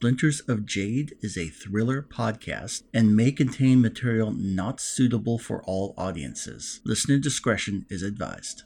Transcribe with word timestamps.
Splinters 0.00 0.38
of 0.42 0.64
Jade 0.64 1.16
is 1.22 1.36
a 1.36 1.48
thriller 1.48 2.02
podcast 2.02 2.84
and 2.94 3.16
may 3.16 3.32
contain 3.32 3.80
material 3.80 4.30
not 4.30 4.78
suitable 4.78 5.40
for 5.40 5.60
all 5.64 5.92
audiences. 5.98 6.80
Listener 6.84 7.18
discretion 7.18 7.84
is 7.90 8.04
advised. 8.04 8.62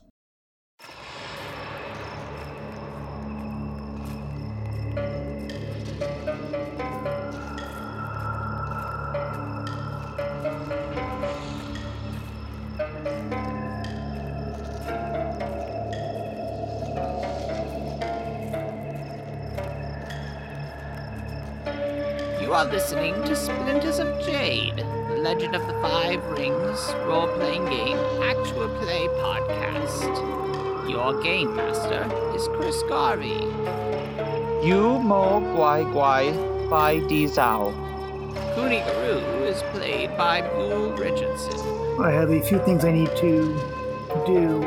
Five 26.72 27.06
role 27.06 27.28
playing 27.28 27.66
game 27.66 27.98
actual 28.22 28.66
play 28.80 29.06
podcast. 29.20 30.88
Your 30.88 31.20
game 31.20 31.54
master 31.54 32.08
is 32.34 32.48
Chris 32.48 32.82
Garvey. 32.84 33.44
You 34.66 34.98
Mo 34.98 35.42
Guai 35.52 35.84
Guai 35.92 36.70
by 36.70 37.00
Di 37.00 37.26
Zhao. 37.26 37.74
Kuni 38.54 38.80
Guru 38.80 39.18
is 39.44 39.62
played 39.74 40.16
by 40.16 40.40
Bull 40.40 40.92
Richardson. 40.92 41.60
I 42.00 42.10
have 42.10 42.30
a 42.30 42.40
few 42.40 42.58
things 42.60 42.86
I 42.86 42.92
need 42.92 43.14
to 43.16 43.54
do. 44.26 44.60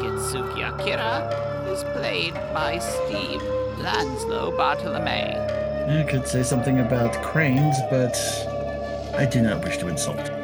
Kitsuki 0.00 0.64
Akira 0.64 1.28
is 1.70 1.84
played 1.92 2.32
by 2.54 2.78
Steve 2.78 3.42
Lanslow 3.78 4.56
Bartolome. 4.56 5.36
I 6.00 6.06
could 6.08 6.26
say 6.26 6.42
something 6.42 6.80
about 6.80 7.12
cranes, 7.22 7.76
but 7.90 8.16
I 9.14 9.26
do 9.26 9.42
not 9.42 9.62
wish 9.62 9.76
to 9.78 9.88
insult. 9.88 10.39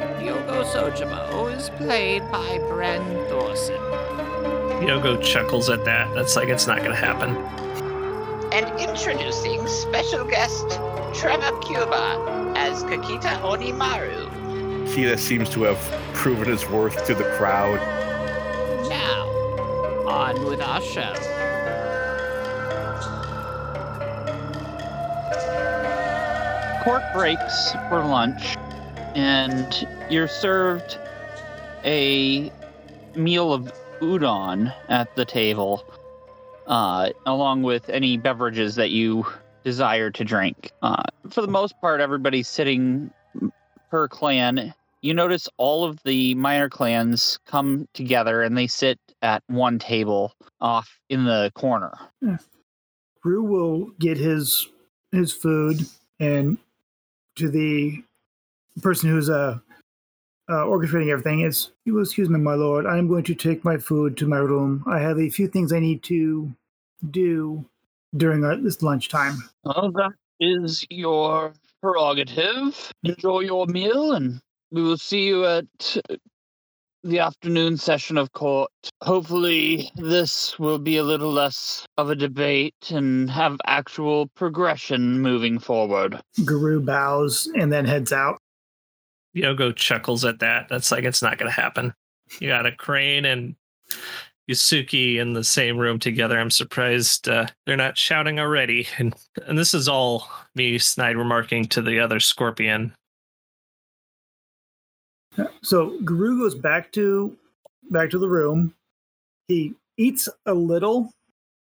Yogo 0.57 0.91
Sojimo 0.91 1.55
is 1.55 1.69
played 1.69 2.23
by 2.31 2.57
Bren 2.57 3.29
Thorson. 3.29 3.75
Yogo 4.81 5.21
chuckles 5.21 5.69
at 5.69 5.85
that. 5.85 6.11
That's 6.15 6.35
like 6.35 6.49
it's 6.49 6.65
not 6.65 6.79
going 6.79 6.89
to 6.89 6.95
happen. 6.95 7.35
And 8.51 8.67
introducing 8.79 9.67
special 9.67 10.25
guest 10.25 10.67
Trevor 11.13 11.55
Cuba 11.59 12.53
as 12.57 12.83
Kakita 12.85 13.39
Onimaru. 13.41 14.87
He 14.87 15.03
that 15.03 15.19
seems 15.19 15.47
to 15.51 15.61
have 15.61 15.77
proven 16.15 16.47
his 16.47 16.67
worth 16.69 17.05
to 17.05 17.13
the 17.13 17.25
crowd. 17.37 17.77
Now, 18.89 19.27
on 20.07 20.43
with 20.43 20.59
our 20.59 20.81
show. 20.81 21.13
Court 26.83 27.03
breaks 27.13 27.73
for 27.89 28.03
lunch, 28.03 28.57
and 29.17 29.87
you're 30.11 30.27
served 30.27 30.99
a 31.83 32.51
meal 33.15 33.51
of 33.51 33.73
udon 33.99 34.71
at 34.89 35.13
the 35.15 35.25
table, 35.25 35.83
uh, 36.67 37.09
along 37.25 37.63
with 37.63 37.89
any 37.89 38.17
beverages 38.17 38.75
that 38.75 38.91
you 38.91 39.25
desire 39.63 40.11
to 40.11 40.23
drink. 40.23 40.71
Uh, 40.83 41.01
for 41.31 41.41
the 41.41 41.47
most 41.47 41.81
part, 41.81 41.99
everybody's 41.99 42.47
sitting 42.47 43.11
per 43.89 44.07
clan. 44.07 44.71
You 45.01 45.15
notice 45.15 45.49
all 45.57 45.83
of 45.83 46.01
the 46.03 46.35
minor 46.35 46.69
clans 46.69 47.39
come 47.47 47.87
together 47.93 48.43
and 48.43 48.55
they 48.55 48.67
sit 48.67 48.99
at 49.23 49.41
one 49.47 49.79
table 49.79 50.31
off 50.61 50.99
in 51.09 51.25
the 51.25 51.51
corner. 51.55 51.93
Rue 53.23 53.43
will 53.43 53.87
get 53.99 54.17
his 54.17 54.67
his 55.11 55.33
food 55.33 55.87
and 56.19 56.59
to 57.35 57.49
the 57.49 58.03
person 58.81 59.09
who's 59.09 59.29
uh, 59.29 59.57
uh 60.49 60.63
orchestrating 60.65 61.11
everything 61.11 61.41
is 61.41 61.71
you 61.85 61.93
will 61.93 62.03
excuse 62.03 62.29
me 62.29 62.39
my 62.39 62.53
lord 62.53 62.85
i 62.85 62.97
am 62.97 63.07
going 63.07 63.23
to 63.23 63.35
take 63.35 63.63
my 63.63 63.77
food 63.77 64.15
to 64.17 64.27
my 64.27 64.37
room 64.37 64.83
i 64.87 64.99
have 64.99 65.19
a 65.19 65.29
few 65.29 65.47
things 65.47 65.73
i 65.73 65.79
need 65.79 66.03
to 66.03 66.51
do 67.11 67.65
during 68.15 68.43
uh, 68.43 68.55
this 68.61 68.81
lunchtime 68.81 69.37
Well, 69.63 69.91
that 69.93 70.13
is 70.39 70.85
your 70.89 71.53
prerogative. 71.81 72.91
Enjoy 73.03 73.41
your 73.41 73.65
meal, 73.67 74.13
and 74.13 74.39
we 74.71 74.81
will 74.81 74.97
see 74.97 75.27
you 75.27 75.45
at 75.45 75.65
the 77.03 77.19
afternoon 77.19 77.77
session 77.77 78.17
of 78.17 78.31
court. 78.33 78.71
Hopefully, 79.01 79.91
this 79.95 80.57
will 80.59 80.79
be 80.79 80.97
a 80.97 81.03
little 81.03 81.31
less 81.31 81.85
of 81.97 82.09
a 82.09 82.15
debate 82.15 82.91
and 82.91 83.29
have 83.29 83.57
actual 83.65 84.27
progression 84.35 85.19
moving 85.19 85.59
forward. 85.59 86.19
guru 86.43 86.81
bows 86.81 87.49
and 87.55 87.71
then 87.71 87.85
heads 87.85 88.11
out 88.11 88.39
Yogo 89.37 89.75
chuckles 89.75 90.25
at 90.25 90.39
that. 90.39 90.67
That's 90.69 90.91
like 90.91 91.03
it's 91.03 91.21
not 91.21 91.37
going 91.37 91.51
to 91.51 91.61
happen. 91.61 91.93
You 92.39 92.49
got 92.49 92.65
a 92.65 92.71
crane 92.71 93.25
and 93.25 93.55
Yusuki 94.49 95.17
in 95.17 95.33
the 95.33 95.43
same 95.43 95.77
room 95.77 95.99
together. 95.99 96.39
I'm 96.39 96.51
surprised 96.51 97.27
uh, 97.27 97.47
they're 97.65 97.77
not 97.77 97.97
shouting 97.97 98.39
already. 98.39 98.87
And 98.97 99.13
and 99.45 99.57
this 99.57 99.73
is 99.73 99.87
all 99.87 100.29
me 100.55 100.77
snide 100.77 101.17
remarking 101.17 101.65
to 101.65 101.81
the 101.81 101.99
other 101.99 102.19
scorpion. 102.19 102.93
so 105.61 105.99
guru 106.03 106.39
goes 106.39 106.55
back 106.55 106.91
to 106.93 107.35
back 107.91 108.09
to 108.09 108.17
the 108.17 108.27
room 108.27 108.73
he 109.47 109.73
eats 109.97 110.27
a 110.45 110.53
little 110.53 111.11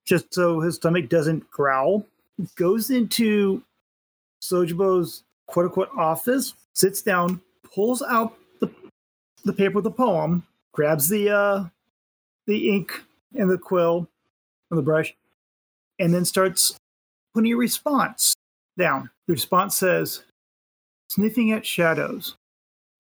just 0.04 0.32
so 0.32 0.60
his 0.60 0.76
stomach 0.76 1.08
doesn't 1.08 1.48
growl 1.50 2.04
goes 2.56 2.90
into 2.90 3.62
sojibo's 4.42 5.24
quote 5.46 5.66
unquote 5.66 5.90
office 5.96 6.54
sits 6.74 7.02
down 7.02 7.40
pulls 7.76 8.02
out 8.02 8.36
the, 8.60 8.68
the 9.44 9.52
paper 9.52 9.76
with 9.76 9.84
the 9.84 9.90
poem 9.90 10.44
grabs 10.72 11.08
the 11.08 11.30
uh 11.30 11.64
the 12.48 12.70
ink 12.70 13.04
and 13.34 13.48
the 13.48 13.58
quill 13.58 14.08
and 14.70 14.78
the 14.78 14.82
brush 14.82 15.14
and 16.00 16.12
then 16.12 16.24
starts 16.24 16.76
putting 17.34 17.52
a 17.52 17.56
response 17.56 18.34
down 18.76 19.10
the 19.28 19.32
response 19.32 19.76
says 19.76 20.24
sniffing 21.08 21.52
at 21.52 21.64
shadows 21.64 22.36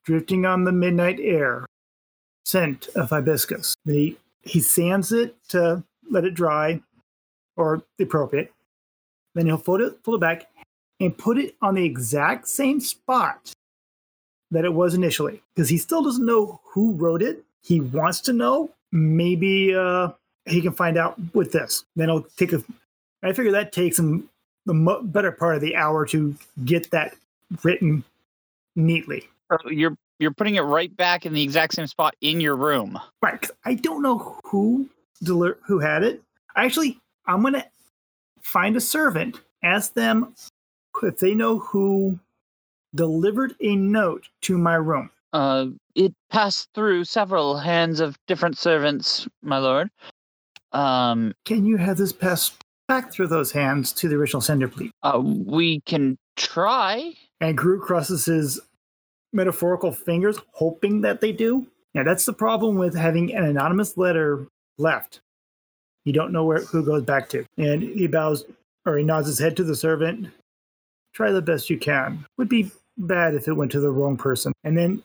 drifting 0.06 0.46
on 0.46 0.64
the 0.64 0.72
midnight 0.72 1.18
air, 1.20 1.66
scent 2.44 2.88
of 2.94 3.10
hibiscus. 3.10 3.74
He, 3.84 4.16
he 4.42 4.60
sands 4.60 5.12
it 5.12 5.36
to 5.48 5.82
let 6.08 6.24
it 6.24 6.34
dry, 6.34 6.80
or 7.56 7.82
the 7.98 8.04
appropriate. 8.04 8.52
Then 9.34 9.46
he'll 9.46 9.58
fold 9.58 9.80
it, 9.80 9.98
fold 10.04 10.18
it 10.18 10.20
back, 10.20 10.48
and 11.00 11.18
put 11.18 11.38
it 11.38 11.56
on 11.60 11.74
the 11.74 11.84
exact 11.84 12.48
same 12.48 12.80
spot 12.80 13.52
that 14.50 14.64
it 14.64 14.72
was 14.72 14.94
initially, 14.94 15.42
because 15.54 15.68
he 15.68 15.78
still 15.78 16.02
doesn't 16.02 16.24
know 16.24 16.60
who 16.64 16.92
wrote 16.92 17.22
it. 17.22 17.42
He 17.62 17.80
wants 17.80 18.20
to 18.22 18.32
know. 18.32 18.70
Maybe 18.92 19.74
uh, 19.74 20.10
he 20.44 20.60
can 20.62 20.72
find 20.72 20.96
out 20.96 21.16
with 21.34 21.52
this. 21.52 21.84
Then 21.96 22.08
he'll 22.08 22.26
take 22.36 22.52
a. 22.52 22.62
I 23.22 23.32
figure 23.32 23.52
that 23.52 23.72
takes 23.72 23.98
him 23.98 24.28
the 24.66 24.74
mo- 24.74 25.02
better 25.02 25.32
part 25.32 25.56
of 25.56 25.60
the 25.60 25.74
hour 25.74 26.06
to 26.06 26.36
get 26.64 26.90
that 26.92 27.16
written 27.62 28.04
neatly. 28.76 29.28
So 29.50 29.70
you're 29.70 29.96
you're 30.18 30.32
putting 30.32 30.54
it 30.54 30.62
right 30.62 30.94
back 30.96 31.26
in 31.26 31.32
the 31.32 31.42
exact 31.42 31.74
same 31.74 31.86
spot 31.86 32.14
in 32.20 32.40
your 32.40 32.56
room. 32.56 32.98
Right. 33.20 33.48
I 33.64 33.74
don't 33.74 34.02
know 34.02 34.38
who 34.44 34.88
deli- 35.22 35.54
who 35.64 35.78
had 35.78 36.02
it. 36.02 36.22
Actually, 36.56 37.00
I'm 37.26 37.42
gonna 37.42 37.66
find 38.40 38.76
a 38.76 38.80
servant, 38.80 39.40
ask 39.62 39.94
them 39.94 40.34
if 41.02 41.18
they 41.18 41.34
know 41.34 41.58
who 41.58 42.18
delivered 42.94 43.54
a 43.60 43.76
note 43.76 44.28
to 44.42 44.58
my 44.58 44.74
room. 44.74 45.10
Uh, 45.32 45.66
it 45.94 46.14
passed 46.30 46.68
through 46.74 47.04
several 47.04 47.58
hands 47.58 48.00
of 48.00 48.16
different 48.26 48.56
servants, 48.56 49.26
my 49.42 49.58
lord. 49.58 49.90
Um, 50.72 51.34
Can 51.44 51.64
you 51.66 51.76
have 51.76 51.96
this 51.96 52.12
pass 52.12 52.52
back 52.88 53.12
through 53.12 53.28
those 53.28 53.52
hands 53.52 53.92
to 53.94 54.08
the 54.08 54.14
original 54.16 54.40
sender, 54.40 54.68
please? 54.68 54.90
uh, 55.02 55.20
we 55.20 55.80
can 55.80 56.16
try. 56.36 57.12
And 57.40 57.56
Gru 57.56 57.80
crosses 57.80 58.24
his 58.24 58.60
metaphorical 59.32 59.92
fingers, 59.92 60.38
hoping 60.52 61.02
that 61.02 61.20
they 61.20 61.32
do. 61.32 61.66
Now, 61.94 62.04
that's 62.04 62.24
the 62.24 62.32
problem 62.32 62.76
with 62.76 62.94
having 62.94 63.34
an 63.34 63.44
anonymous 63.44 63.96
letter 63.96 64.46
left. 64.78 65.20
You 66.04 66.12
don't 66.12 66.32
know 66.32 66.44
where 66.44 66.60
who 66.60 66.84
goes 66.84 67.02
back 67.02 67.28
to. 67.30 67.44
And 67.58 67.82
he 67.82 68.06
bows 68.06 68.44
or 68.86 68.96
he 68.96 69.04
nods 69.04 69.26
his 69.26 69.38
head 69.38 69.56
to 69.56 69.64
the 69.64 69.74
servant. 69.74 70.28
Try 71.12 71.32
the 71.32 71.42
best 71.42 71.68
you 71.68 71.78
can. 71.78 72.24
Would 72.38 72.48
be 72.48 72.70
bad 72.98 73.34
if 73.34 73.48
it 73.48 73.54
went 73.54 73.72
to 73.72 73.80
the 73.80 73.90
wrong 73.90 74.16
person. 74.16 74.52
And 74.64 74.76
then 74.76 75.02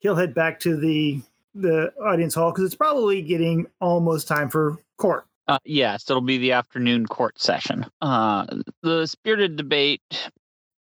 he'll 0.00 0.16
head 0.16 0.34
back 0.34 0.60
to 0.60 0.76
the 0.76 1.22
the 1.54 1.92
audience 2.00 2.34
hall 2.34 2.52
because 2.52 2.64
it's 2.64 2.76
probably 2.76 3.22
getting 3.22 3.66
almost 3.80 4.28
time 4.28 4.48
for 4.48 4.78
court. 4.98 5.26
Uh, 5.48 5.58
yes, 5.64 6.08
it'll 6.08 6.22
be 6.22 6.38
the 6.38 6.52
afternoon 6.52 7.06
court 7.06 7.40
session. 7.40 7.84
Uh, 8.00 8.46
the 8.82 9.06
spirited 9.06 9.56
debate 9.56 10.30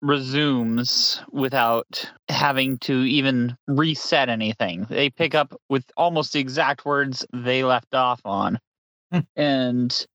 resumes 0.02 1.20
without 1.30 2.10
having 2.28 2.78
to 2.78 3.02
even 3.02 3.56
reset 3.68 4.28
anything. 4.28 4.86
They 4.90 5.08
pick 5.08 5.36
up 5.36 5.54
with 5.68 5.84
almost 5.96 6.32
the 6.32 6.40
exact 6.40 6.84
words 6.84 7.24
they 7.32 7.62
left 7.62 7.94
off 7.94 8.20
on. 8.24 8.58
Hmm. 9.12 9.20
and 9.36 10.06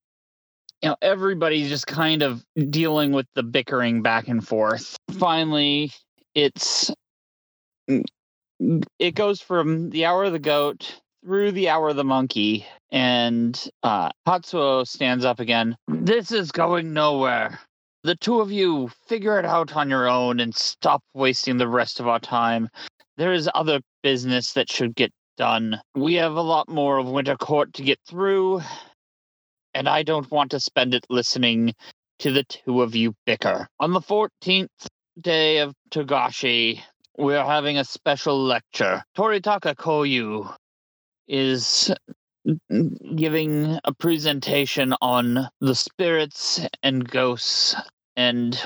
you 0.82 0.90
know, 0.90 0.98
everybody's 1.02 1.70
just 1.70 1.88
kind 1.88 2.24
of 2.24 2.44
dealing 2.70 3.12
with 3.14 3.28
the 3.36 3.44
bickering 3.44 4.02
back 4.02 4.28
and 4.28 4.46
forth. 4.46 4.98
Finally, 5.12 5.92
it's 6.36 6.92
it 9.00 9.16
goes 9.16 9.42
from 9.42 9.90
the 9.90 10.06
hour 10.06 10.26
of 10.26 10.34
the 10.34 10.40
goat 10.40 11.02
through 11.24 11.52
the 11.52 11.70
hour 11.70 11.90
of 11.90 11.96
the 11.96 12.04
monkey, 12.04 12.66
and 12.92 13.70
uh, 13.84 14.10
Hatsuo 14.28 14.88
stands 14.88 15.26
up 15.26 15.40
again. 15.40 15.76
This 15.88 16.32
is 16.32 16.52
going 16.52 16.94
nowhere. 16.94 17.60
The 18.04 18.16
two 18.16 18.40
of 18.40 18.52
you 18.52 18.90
figure 19.08 19.38
it 19.38 19.46
out 19.46 19.76
on 19.76 19.90
your 19.90 20.10
own 20.10 20.40
and 20.40 20.56
stop 20.56 21.04
wasting 21.14 21.58
the 21.58 21.68
rest 21.68 22.00
of 22.00 22.08
our 22.08 22.20
time. 22.20 22.70
There 23.18 23.34
is 23.34 23.50
other 23.54 23.82
business 24.02 24.54
that 24.54 24.72
should 24.72 24.96
get 24.96 25.12
done. 25.38 25.80
We 25.96 26.16
have 26.16 26.34
a 26.34 26.42
lot 26.42 26.68
more 26.70 26.98
of 26.98 27.08
Winter 27.08 27.38
Court 27.38 27.74
to 27.74 27.84
get 27.84 28.00
through, 28.08 28.62
and 29.76 29.88
I 29.88 30.02
don't 30.04 30.30
want 30.32 30.52
to 30.52 30.60
spend 30.60 30.96
it 30.96 31.06
listening 31.10 31.74
to 32.20 32.32
the 32.32 32.44
two 32.44 32.82
of 32.82 32.96
you 32.96 33.14
bicker. 33.26 33.68
On 33.80 33.94
the 33.94 34.02
14th 34.02 34.68
day 35.20 35.60
of 35.60 35.74
Togashi, 35.90 36.82
we 37.18 37.36
are 37.36 37.46
having 37.46 37.78
a 37.78 37.86
special 37.86 38.42
lecture. 38.42 39.04
Toritaka 39.18 39.76
Koyu 39.76 40.54
is 41.28 41.94
giving 43.16 43.80
a 43.84 43.94
presentation 43.94 44.94
on 45.02 45.48
the 45.60 45.76
spirits 45.76 46.60
and 46.82 47.08
ghosts 47.08 47.76
and 48.16 48.60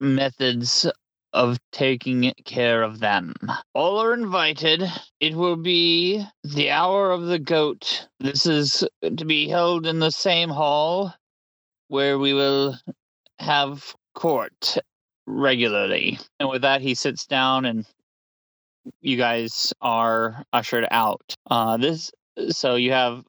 methods 0.00 0.86
of 1.32 1.58
taking 1.72 2.32
care 2.44 2.82
of 2.82 3.00
them. 3.00 3.34
All 3.74 3.98
are 3.98 4.14
invited. 4.14 4.82
It 5.20 5.34
will 5.34 5.56
be 5.56 6.24
the 6.44 6.70
hour 6.70 7.10
of 7.10 7.26
the 7.26 7.38
goat. 7.38 8.08
This 8.20 8.46
is 8.46 8.84
to 9.02 9.24
be 9.24 9.48
held 9.48 9.86
in 9.86 9.98
the 9.98 10.10
same 10.10 10.48
hall 10.48 11.12
where 11.88 12.18
we 12.18 12.32
will 12.32 12.76
have 13.38 13.94
court 14.14 14.78
regularly. 15.28 16.18
And 16.40 16.48
with 16.48 16.62
that, 16.62 16.80
he 16.80 16.94
sits 16.94 17.26
down 17.26 17.64
and 17.64 17.86
you 19.00 19.16
guys 19.16 19.72
are 19.80 20.42
ushered 20.52 20.86
out. 20.90 21.34
Uh, 21.50 21.76
this 21.76 22.10
so 22.50 22.76
you 22.76 22.92
have 22.92 23.22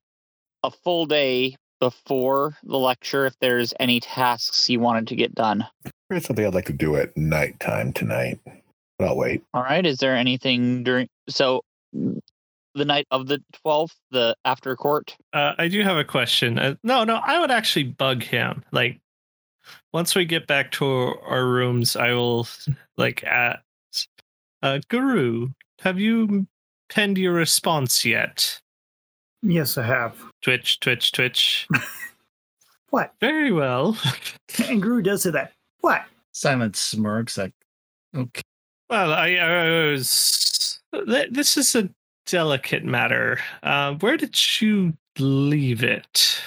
a 0.63 0.72
full 0.72 1.06
day 1.06 1.56
before 1.80 2.56
the 2.63 2.78
lecture 2.78 3.25
if 3.25 3.34
there's 3.40 3.74
any 3.80 4.00
tasks 4.00 4.69
you 4.69 4.80
wanted 4.80 5.07
to 5.07 5.16
get 5.16 5.34
done. 5.34 5.66
There's 6.10 6.25
something 6.25 6.46
I'd 6.46 6.54
like 6.54 6.66
to 6.66 6.74
do 6.74 6.96
at 6.96 7.16
nighttime 7.16 7.94
tonight. 7.94 8.40
But 8.98 9.07
I'll 9.07 9.18
wait. 9.18 9.44
All 9.54 9.63
right. 9.63 9.86
Is 9.86 9.98
there 9.98 10.16
anything 10.16 10.84
during 10.84 11.07
so 11.30 11.62
the 11.94 12.86
night 12.86 13.07
of 13.12 13.28
the 13.28 13.42
12th, 13.66 13.96
the 14.12 14.36
after 14.44 14.75
court? 14.75 15.16
Uh, 15.34 15.54
I 15.57 15.68
do 15.69 15.81
have 15.84 15.98
a 15.98 16.04
question. 16.04 16.60
Uh, 16.60 16.75
no, 16.84 17.04
no, 17.04 17.16
I 17.16 17.40
would 17.40 17.51
actually 17.51 17.84
bug 17.84 18.24
him. 18.24 18.63
Like, 18.72 19.00
once 19.94 20.15
we 20.15 20.25
get 20.25 20.47
back 20.47 20.71
to 20.74 20.86
our 20.86 21.45
rooms, 21.45 21.95
I 21.95 22.13
will 22.13 22.47
like 22.97 23.24
ask, 23.24 23.62
uh, 24.62 24.80
Guru, 24.89 25.50
have 25.80 26.00
you 26.00 26.47
penned 26.89 27.18
your 27.18 27.33
response 27.33 28.06
yet? 28.06 28.59
Yes, 29.41 29.77
I 29.77 29.86
have. 29.86 30.21
Twitch, 30.41 30.80
twitch, 30.80 31.12
twitch. 31.12 31.68
What? 32.89 33.13
Very 33.19 33.51
well. 33.51 33.97
And 34.68 34.81
Guru 34.81 35.01
does 35.01 35.21
say 35.21 35.30
that. 35.30 35.53
What? 35.81 36.01
Silent 36.31 36.75
smirks 36.75 37.38
like, 37.38 37.53
okay. 38.15 38.41
Well, 38.89 39.13
I, 39.13 39.36
I 39.36 39.91
was. 39.91 40.80
This 40.91 41.56
is 41.56 41.75
a 41.75 41.89
delicate 42.25 42.83
matter. 42.83 43.39
Uh, 43.62 43.94
where 43.94 44.18
did 44.18 44.36
you 44.59 44.94
leave 45.19 45.83
it? 45.83 46.41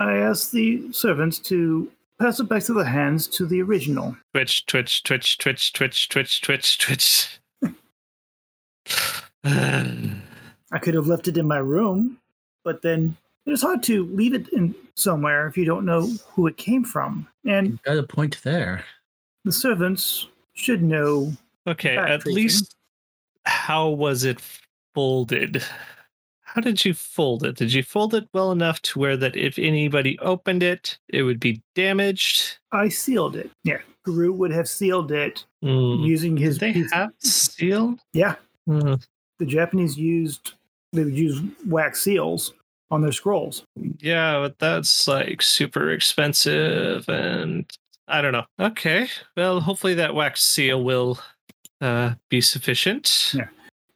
I 0.00 0.16
asked 0.16 0.50
the 0.50 0.92
servants 0.92 1.38
to 1.40 1.90
pass 2.20 2.40
it 2.40 2.48
back 2.48 2.62
to 2.64 2.72
the 2.72 2.84
hands 2.84 3.26
to 3.28 3.46
the 3.46 3.62
original. 3.62 4.16
Twitch, 4.32 4.66
twitch, 4.66 5.02
twitch, 5.02 5.38
twitch, 5.38 5.72
twitch, 5.72 6.08
twitch, 6.08 6.40
twitch, 6.40 6.78
twitch. 6.78 7.38
I 9.44 10.78
could 10.80 10.94
have 10.94 11.06
left 11.06 11.28
it 11.28 11.36
in 11.38 11.46
my 11.46 11.58
room, 11.58 12.18
but 12.64 12.82
then 12.82 13.16
it's 13.46 13.62
hard 13.62 13.82
to 13.84 14.04
leave 14.06 14.34
it 14.34 14.48
in 14.48 14.74
somewhere 14.94 15.46
if 15.46 15.56
you 15.56 15.64
don't 15.64 15.84
know 15.86 16.06
who 16.32 16.46
it 16.46 16.56
came 16.56 16.84
from. 16.84 17.26
And 17.46 17.80
Got 17.82 17.98
a 17.98 18.02
point 18.02 18.40
there. 18.42 18.84
the 19.44 19.52
servants 19.52 20.26
should 20.54 20.82
know. 20.82 21.32
okay, 21.66 21.96
at 21.96 22.22
facing. 22.22 22.34
least 22.36 22.76
how 23.44 23.88
was 23.88 24.24
it 24.24 24.40
folded? 24.94 25.62
How 26.54 26.62
did 26.62 26.82
you 26.84 26.94
fold 26.94 27.44
it? 27.44 27.56
Did 27.56 27.72
you 27.74 27.82
fold 27.82 28.14
it 28.14 28.26
well 28.32 28.52
enough 28.52 28.80
to 28.82 28.98
where 28.98 29.16
that 29.18 29.36
if 29.36 29.58
anybody 29.58 30.18
opened 30.20 30.62
it, 30.62 30.98
it 31.08 31.22
would 31.22 31.38
be 31.38 31.60
damaged? 31.74 32.56
I 32.72 32.88
sealed 32.88 33.36
it. 33.36 33.50
Yeah, 33.64 33.78
Guru 34.04 34.32
would 34.32 34.50
have 34.52 34.68
sealed 34.68 35.12
it 35.12 35.44
Hmm. 35.62 36.02
using 36.02 36.36
his. 36.38 36.56
Did 36.58 36.74
they 36.74 36.84
have 36.96 37.10
seal? 37.18 37.98
Yeah, 38.14 38.36
Hmm. 38.66 38.94
the 39.38 39.46
Japanese 39.46 39.98
used 39.98 40.52
they 40.94 41.04
would 41.04 41.16
use 41.16 41.42
wax 41.66 42.00
seals 42.00 42.54
on 42.90 43.02
their 43.02 43.12
scrolls. 43.12 43.62
Yeah, 43.98 44.40
but 44.40 44.58
that's 44.58 45.06
like 45.06 45.42
super 45.42 45.90
expensive 45.90 47.06
and 47.10 47.70
I 48.08 48.22
don't 48.22 48.32
know. 48.32 48.46
Okay. 48.58 49.08
Well, 49.36 49.60
hopefully 49.60 49.92
that 49.94 50.14
wax 50.14 50.42
seal 50.42 50.82
will 50.82 51.18
uh 51.82 52.14
be 52.30 52.40
sufficient. 52.40 53.32
Yeah. 53.36 53.48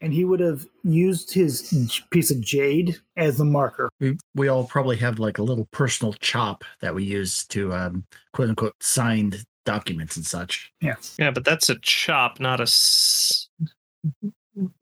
And 0.03 0.13
he 0.13 0.25
would 0.25 0.41
have 0.41 0.67
used 0.83 1.33
his 1.33 2.01
piece 2.11 2.31
of 2.33 2.41
jade 2.41 3.01
as 3.17 3.39
the 3.39 3.45
marker. 3.45 3.89
We 4.01 4.19
we 4.35 4.49
all 4.49 4.65
probably 4.65 4.97
have 4.97 5.19
like 5.21 5.39
a 5.39 5.43
little 5.45 5.67
personal 5.71 6.13
chop 6.15 6.65
that 6.81 6.95
we 6.95 7.05
use 7.05 7.47
to 7.47 7.73
um, 7.73 8.05
quote 8.33 8.49
unquote 8.49 8.75
signed 8.83 9.45
documents 9.65 10.17
and 10.17 10.27
such. 10.27 10.73
Yeah, 10.81 10.97
Yeah, 11.19 11.31
but 11.31 11.45
that's 11.45 11.69
a 11.71 11.77
chop, 11.77 12.41
not 12.41 12.59
a 12.59 12.65
s- 12.65 13.49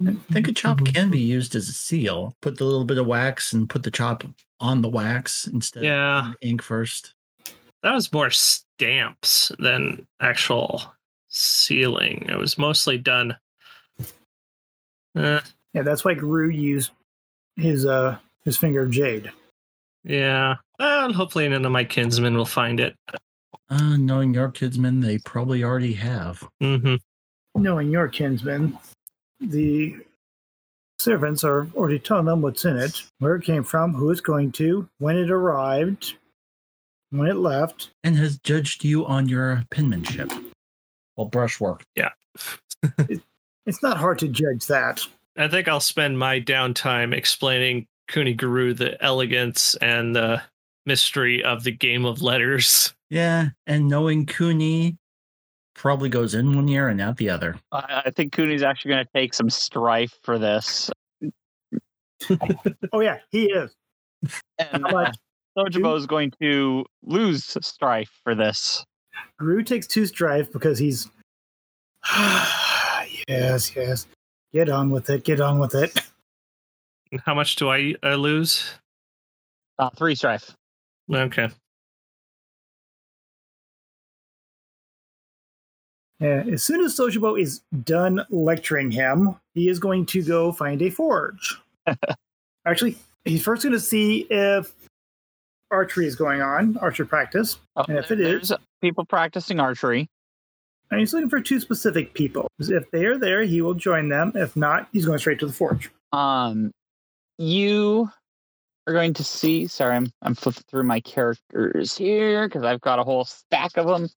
I 0.06 0.16
think 0.32 0.48
a 0.48 0.52
chop 0.52 0.84
can 0.86 1.10
be 1.10 1.20
used 1.20 1.54
as 1.54 1.68
a 1.68 1.72
seal. 1.74 2.34
Put 2.40 2.56
the 2.56 2.64
little 2.64 2.84
bit 2.86 2.96
of 2.98 3.06
wax 3.06 3.52
and 3.52 3.68
put 3.68 3.82
the 3.82 3.90
chop 3.90 4.24
on 4.58 4.80
the 4.80 4.88
wax 4.88 5.46
instead 5.46 5.84
Yeah. 5.84 6.30
of 6.30 6.36
ink 6.40 6.62
first. 6.62 7.14
That 7.82 7.92
was 7.92 8.10
more 8.12 8.30
stamps 8.30 9.52
than 9.58 10.06
actual 10.20 10.82
sealing. 11.28 12.26
It 12.28 12.38
was 12.38 12.56
mostly 12.58 12.96
done. 12.98 13.36
Uh, 15.14 15.40
Yeah, 15.74 15.82
that's 15.82 16.04
why 16.04 16.14
Guru 16.14 16.48
used 16.48 16.90
his 17.56 17.86
uh 17.86 18.16
his 18.44 18.56
finger 18.56 18.82
of 18.82 18.90
jade. 18.90 19.30
yeah. 20.04 20.56
Well, 20.78 21.12
hopefully 21.12 21.46
none 21.48 21.64
of 21.64 21.72
my 21.72 21.84
kinsmen 21.84 22.34
will 22.36 22.46
find 22.46 22.80
it. 22.80 22.96
Uh, 23.68 23.96
knowing 23.98 24.32
your 24.32 24.50
kinsmen, 24.50 25.00
they 25.00 25.18
probably 25.18 25.62
already 25.62 25.92
have. 25.92 26.42
Mm-hmm. 26.62 26.96
Knowing 27.60 27.90
your 27.90 28.08
kinsmen, 28.08 28.78
the 29.40 29.96
servants 30.98 31.44
are 31.44 31.66
already 31.74 31.98
telling 31.98 32.24
them 32.24 32.40
what's 32.42 32.64
in 32.64 32.78
it, 32.78 33.02
where 33.18 33.36
it 33.36 33.44
came 33.44 33.62
from, 33.62 33.92
who 33.92 34.10
it's 34.10 34.20
going 34.22 34.52
to, 34.52 34.88
when 34.98 35.16
it 35.18 35.30
arrived, 35.30 36.14
when 37.10 37.28
it 37.28 37.36
left. 37.36 37.90
And 38.02 38.16
has 38.16 38.38
judged 38.38 38.82
you 38.84 39.04
on 39.06 39.28
your 39.28 39.64
penmanship. 39.70 40.32
Well, 41.16 41.26
brushwork. 41.26 41.84
It's 43.70 43.84
not 43.84 43.98
hard 43.98 44.18
to 44.18 44.26
judge 44.26 44.66
that. 44.66 45.00
I 45.38 45.46
think 45.46 45.68
I'll 45.68 45.78
spend 45.78 46.18
my 46.18 46.40
downtime 46.40 47.14
explaining 47.14 47.86
Kuniguru 48.10 48.76
the 48.76 49.00
elegance 49.00 49.76
and 49.76 50.16
the 50.16 50.42
mystery 50.86 51.44
of 51.44 51.62
the 51.62 51.70
game 51.70 52.04
of 52.04 52.20
letters. 52.20 52.92
Yeah, 53.10 53.50
and 53.68 53.86
knowing 53.86 54.26
Kuni 54.26 54.98
probably 55.76 56.08
goes 56.08 56.34
in 56.34 56.56
one 56.56 56.68
ear 56.68 56.88
and 56.88 57.00
out 57.00 57.16
the 57.16 57.30
other. 57.30 57.60
I, 57.70 58.02
I 58.06 58.10
think 58.10 58.32
Kuni's 58.32 58.64
actually 58.64 58.90
going 58.90 59.04
to 59.04 59.12
take 59.14 59.34
some 59.34 59.48
strife 59.48 60.18
for 60.24 60.36
this. 60.36 60.90
Oh 62.92 63.00
yeah, 63.00 63.18
he 63.30 63.44
is. 63.44 63.72
And 64.58 64.84
uh, 64.84 65.12
Sojibo 65.56 65.96
is 65.96 66.06
going 66.06 66.32
to 66.42 66.84
lose 67.02 67.56
strife 67.62 68.10
for 68.24 68.34
this. 68.34 68.84
Guru 69.38 69.62
takes 69.62 69.86
two 69.86 70.06
strife 70.06 70.52
because 70.52 70.78
he's 70.78 71.08
yes, 73.30 73.74
yes. 73.76 74.06
Get 74.52 74.68
on 74.68 74.90
with 74.90 75.08
it. 75.10 75.24
Get 75.24 75.40
on 75.40 75.58
with 75.58 75.74
it. 75.74 76.00
How 77.24 77.34
much 77.34 77.56
do 77.56 77.68
I 77.68 77.94
uh, 78.02 78.14
lose? 78.14 78.64
Uh, 79.78 79.90
three 79.90 80.14
strife. 80.14 80.50
Okay. 81.12 81.48
Yeah, 86.20 86.44
as 86.52 86.62
soon 86.62 86.82
as 86.84 86.94
Sojibo 86.96 87.40
is 87.40 87.62
done 87.84 88.24
lecturing 88.28 88.90
him, 88.90 89.36
he 89.54 89.68
is 89.68 89.78
going 89.78 90.04
to 90.06 90.22
go 90.22 90.52
find 90.52 90.82
a 90.82 90.90
forge. 90.90 91.58
Actually, 92.66 92.96
he's 93.24 93.42
first 93.42 93.62
going 93.62 93.72
to 93.72 93.80
see 93.80 94.26
if 94.28 94.70
archery 95.70 96.06
is 96.06 96.14
going 96.16 96.42
on, 96.42 96.76
archer 96.76 97.06
practice. 97.06 97.56
Oh, 97.76 97.84
And 97.88 97.98
if 97.98 98.10
it 98.10 98.18
there- 98.18 98.38
is- 98.38 98.48
there's 98.50 98.60
people 98.82 99.04
practicing 99.06 99.60
archery. 99.60 100.08
And 100.90 100.98
he's 100.98 101.12
looking 101.12 101.28
for 101.28 101.40
two 101.40 101.60
specific 101.60 102.14
people. 102.14 102.48
If 102.58 102.90
they 102.90 103.04
are 103.06 103.16
there, 103.16 103.42
he 103.42 103.62
will 103.62 103.74
join 103.74 104.08
them. 104.08 104.32
If 104.34 104.56
not, 104.56 104.88
he's 104.92 105.06
going 105.06 105.18
straight 105.18 105.38
to 105.40 105.46
the 105.46 105.52
forge. 105.52 105.90
Um, 106.12 106.72
you 107.38 108.10
are 108.86 108.92
going 108.92 109.14
to 109.14 109.24
see. 109.24 109.66
Sorry, 109.68 109.94
I'm 109.94 110.10
I'm 110.22 110.34
flipping 110.34 110.64
through 110.68 110.84
my 110.84 111.00
characters 111.00 111.96
here 111.96 112.48
because 112.48 112.64
I've 112.64 112.80
got 112.80 112.98
a 112.98 113.04
whole 113.04 113.24
stack 113.24 113.76
of 113.76 113.86
them 113.86 114.08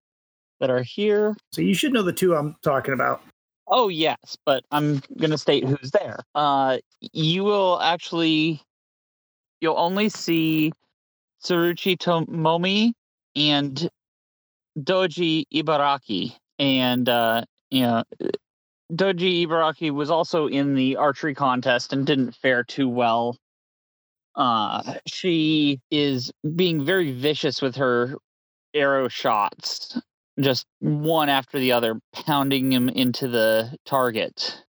that 0.60 0.70
are 0.70 0.82
here. 0.82 1.36
So 1.51 1.62
you 1.62 1.75
should 1.75 1.94
know 1.94 2.01
the 2.01 2.13
two 2.13 2.36
I'm 2.36 2.56
talking 2.63 2.94
about. 2.94 3.22
Oh 3.68 3.88
yes, 3.88 4.38
but 4.46 4.63
I'm 4.72 5.01
gonna 5.18 5.38
state 5.38 5.63
who's 5.63 5.92
there. 5.92 6.20
Uh, 6.34 6.80
you 7.00 7.44
will 7.44 7.80
actually, 7.82 8.62
you'll 9.62 9.77
only 9.77 10.10
see 10.10 10.74
Tsuruchi 11.44 11.98
Tomomi 11.98 12.94
and 13.36 13.89
Doji 14.80 15.46
Ibaraki, 15.53 16.36
and 16.63 17.10
uh, 17.10 17.43
you 17.70 17.82
know, 17.82 18.03
Doji 18.91 19.46
Ibaraki 19.46 19.91
was 19.91 20.10
also 20.10 20.48
in 20.48 20.75
the 20.75 20.96
archery 20.96 21.36
contest 21.36 21.91
and 21.91 22.05
didn't 22.05 22.36
fare 22.36 22.63
too 22.63 22.88
well. 22.88 23.38
Uh, 24.36 24.96
she 25.05 25.79
is 25.91 26.32
being 26.55 26.86
very 26.86 27.12
vicious 27.12 27.62
with 27.62 27.75
her 27.75 28.15
arrow 28.74 29.08
shots, 29.08 30.00
just 30.39 30.65
one 30.79 31.29
after 31.29 31.60
the 31.60 31.74
other, 31.74 32.00
pounding 32.13 32.72
him 32.72 32.89
into 32.89 33.27
the 33.27 33.75
target. 33.86 34.63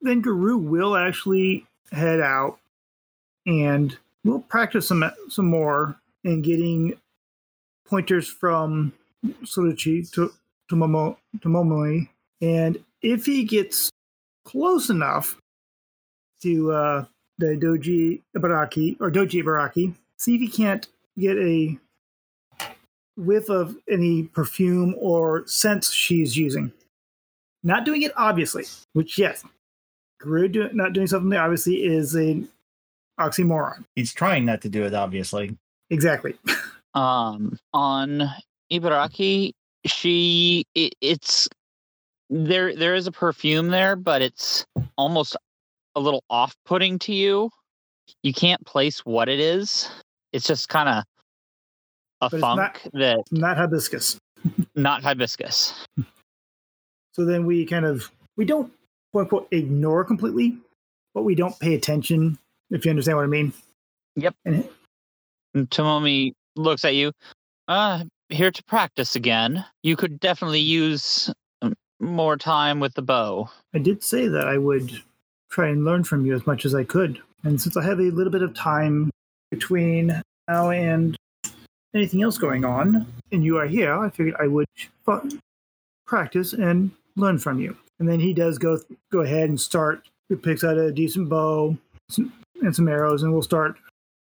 Then 0.00 0.22
Guru 0.22 0.56
will 0.56 0.96
actually 0.96 1.66
head 1.92 2.20
out 2.20 2.58
and 3.46 3.96
we'll 4.24 4.40
practice 4.40 4.88
some 4.88 5.04
some 5.28 5.46
more 5.46 6.00
in 6.24 6.42
getting 6.42 6.94
pointers 7.86 8.28
from 8.28 8.92
Suruchi 9.44 10.10
to 10.12 10.32
to 10.68 10.74
Momo 10.74 11.16
to 11.42 11.48
Momoi. 11.48 12.08
And 12.40 12.82
if 13.02 13.26
he 13.26 13.44
gets 13.44 13.90
close 14.44 14.90
enough 14.90 15.36
to 16.42 16.72
uh, 16.72 17.04
the 17.38 17.56
Doji 17.56 18.22
Ibaraki 18.36 19.00
or 19.00 19.10
Doji 19.10 19.42
Ibaraki, 19.42 19.94
see 20.18 20.34
if 20.34 20.40
he 20.40 20.48
can't 20.48 20.86
get 21.18 21.36
a 21.38 21.78
whiff 23.16 23.48
of 23.48 23.76
any 23.90 24.24
perfume 24.24 24.94
or 24.98 25.46
scents 25.46 25.90
she's 25.90 26.36
using. 26.36 26.72
Not 27.62 27.84
doing 27.84 28.02
it 28.02 28.12
obviously, 28.16 28.64
which 28.92 29.18
yes, 29.18 29.44
Guru 30.20 30.48
do, 30.48 30.68
not 30.72 30.92
doing 30.92 31.06
something 31.06 31.36
obviously 31.36 31.84
is 31.84 32.14
a 32.16 32.42
oxymoron. 33.18 33.84
He's 33.94 34.12
trying 34.12 34.44
not 34.44 34.62
to 34.62 34.68
do 34.68 34.84
it, 34.84 34.94
obviously. 34.94 35.56
Exactly. 35.90 36.34
Um, 36.94 37.58
on 37.74 38.22
Ibaraki, 38.72 39.52
she 39.86 40.64
it, 40.74 40.94
it's 41.00 41.48
there. 42.30 42.74
There 42.74 42.94
is 42.94 43.06
a 43.06 43.12
perfume 43.12 43.68
there, 43.68 43.96
but 43.96 44.22
it's 44.22 44.64
almost 44.96 45.36
a 45.94 46.00
little 46.00 46.24
off-putting 46.28 46.98
to 47.00 47.14
you. 47.14 47.50
You 48.22 48.32
can't 48.34 48.64
place 48.66 49.00
what 49.00 49.28
it 49.28 49.40
is. 49.40 49.88
It's 50.32 50.46
just 50.46 50.68
kind 50.68 50.88
of 50.88 51.04
a 52.20 52.30
But 52.30 52.32
it's 52.34 52.40
funk 52.40 52.58
not- 52.58 52.92
that 53.00 53.18
not 53.30 53.56
hibiscus. 53.56 54.18
not 54.74 55.02
hibiscus. 55.02 55.86
So 57.12 57.24
then 57.24 57.46
we 57.46 57.64
kind 57.64 57.86
of 57.86 58.10
we 58.36 58.44
don't 58.44 58.72
quote 59.12 59.22
unquote 59.24 59.48
ignore 59.52 60.04
completely, 60.04 60.58
but 61.14 61.22
we 61.22 61.34
don't 61.34 61.58
pay 61.60 61.74
attention. 61.74 62.38
If 62.70 62.84
you 62.84 62.90
understand 62.90 63.16
what 63.16 63.24
I 63.24 63.28
mean. 63.28 63.52
Yep. 64.16 64.34
And 64.44 64.68
And 65.54 65.70
Tomomi 65.70 66.32
looks 66.56 66.84
at 66.84 66.94
you. 66.96 67.12
Uh, 67.68 68.04
here 68.28 68.50
to 68.50 68.64
practice 68.64 69.16
again. 69.16 69.64
You 69.82 69.96
could 69.96 70.20
definitely 70.20 70.60
use 70.60 71.32
um, 71.62 71.74
more 72.00 72.36
time 72.36 72.80
with 72.80 72.94
the 72.94 73.02
bow. 73.02 73.50
I 73.74 73.78
did 73.78 74.02
say 74.02 74.28
that 74.28 74.48
I 74.48 74.58
would 74.58 75.02
try 75.50 75.68
and 75.68 75.84
learn 75.84 76.04
from 76.04 76.26
you 76.26 76.34
as 76.34 76.46
much 76.46 76.64
as 76.64 76.74
I 76.74 76.84
could. 76.84 77.20
And 77.44 77.60
since 77.60 77.76
I 77.76 77.84
have 77.84 78.00
a 78.00 78.10
little 78.10 78.32
bit 78.32 78.42
of 78.42 78.54
time 78.54 79.10
between 79.50 80.20
now 80.48 80.70
and 80.70 81.16
anything 81.94 82.22
else 82.22 82.38
going 82.38 82.64
on, 82.64 83.06
and 83.32 83.44
you 83.44 83.58
are 83.58 83.66
here, 83.66 83.94
I 83.94 84.10
figured 84.10 84.36
I 84.40 84.48
would 84.48 84.66
practice 86.06 86.52
and 86.52 86.90
learn 87.16 87.38
from 87.38 87.60
you. 87.60 87.76
And 87.98 88.08
then 88.08 88.20
he 88.20 88.34
does 88.34 88.58
go 88.58 88.78
go 89.10 89.20
ahead 89.20 89.48
and 89.48 89.60
start. 89.60 90.08
He 90.28 90.34
picks 90.34 90.64
out 90.64 90.76
a 90.76 90.92
decent 90.92 91.28
bow 91.28 91.76
and 92.16 92.74
some 92.74 92.88
arrows, 92.88 93.22
and 93.22 93.32
we'll 93.32 93.42
start 93.42 93.76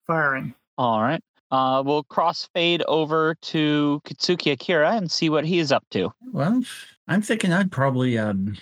firing. 0.07 0.53
All 0.77 1.01
right. 1.01 1.21
Uh, 1.55 1.81
we'll 1.81 2.03
crossfade 2.03 2.83
over 2.85 3.35
to 3.35 4.01
Kitsuki 4.03 4.51
Akira 4.51 4.91
and 4.91 5.09
see 5.09 5.29
what 5.29 5.45
he 5.45 5.59
is 5.59 5.71
up 5.71 5.85
to. 5.91 6.11
Well, 6.33 6.61
I'm 7.07 7.21
thinking 7.21 7.53
I'd 7.53 7.71
probably 7.71 8.17
um, 8.17 8.57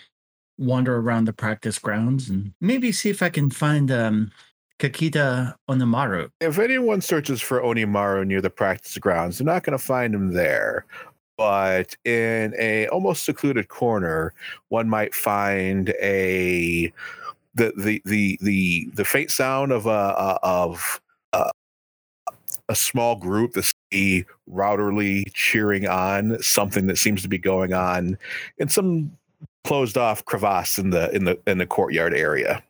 wander 0.59 0.97
around 0.97 1.25
the 1.25 1.33
practice 1.33 1.79
grounds 1.79 2.29
and 2.29 2.53
maybe 2.62 2.91
see 2.91 3.09
if 3.09 3.23
I 3.23 3.29
can 3.29 3.50
find 3.50 3.89
um, 3.89 4.31
Kakita 4.77 5.55
Onimaru. 5.67 6.29
If 6.39 6.59
anyone 6.59 7.01
searches 7.01 7.41
for 7.41 7.62
Onimaru 7.62 8.27
near 8.27 8.41
the 8.41 8.51
practice 8.51 8.95
grounds, 9.00 9.39
they're 9.39 9.45
not 9.45 9.63
going 9.63 9.75
to 9.75 9.83
find 9.83 10.13
him 10.13 10.33
there. 10.33 10.85
But 11.35 11.95
in 12.05 12.53
a 12.59 12.88
almost 12.89 13.23
secluded 13.23 13.69
corner, 13.69 14.35
one 14.69 14.88
might 14.88 15.15
find 15.15 15.89
a 16.00 16.93
the 17.55 17.73
the 17.75 18.03
the 18.05 18.38
the 18.39 18.91
the 18.93 19.03
faint 19.03 19.31
sound 19.31 19.71
of 19.71 19.88
a 19.88 19.89
a- 19.89 20.39
of 20.43 21.01
a, 21.33 21.50
a 22.70 22.75
small 22.75 23.15
group 23.15 23.53
that 23.53 23.72
see 23.91 24.25
routerly 24.48 25.25
cheering 25.34 25.88
on 25.88 26.41
something 26.41 26.88
that 26.88 26.98
seems 26.98 27.22
to 27.22 27.27
be 27.27 27.38
going 27.38 27.74
on 27.74 28.17
in 28.58 28.70
some 28.70 29.12
closed 29.63 29.98
off 29.98 30.24
crevasse 30.25 30.77
in 30.77 30.89
the 30.89 31.10
in 31.15 31.25
the 31.25 31.39
in 31.48 31.58
the 31.58 31.65
courtyard 31.65 32.13
area. 32.13 32.63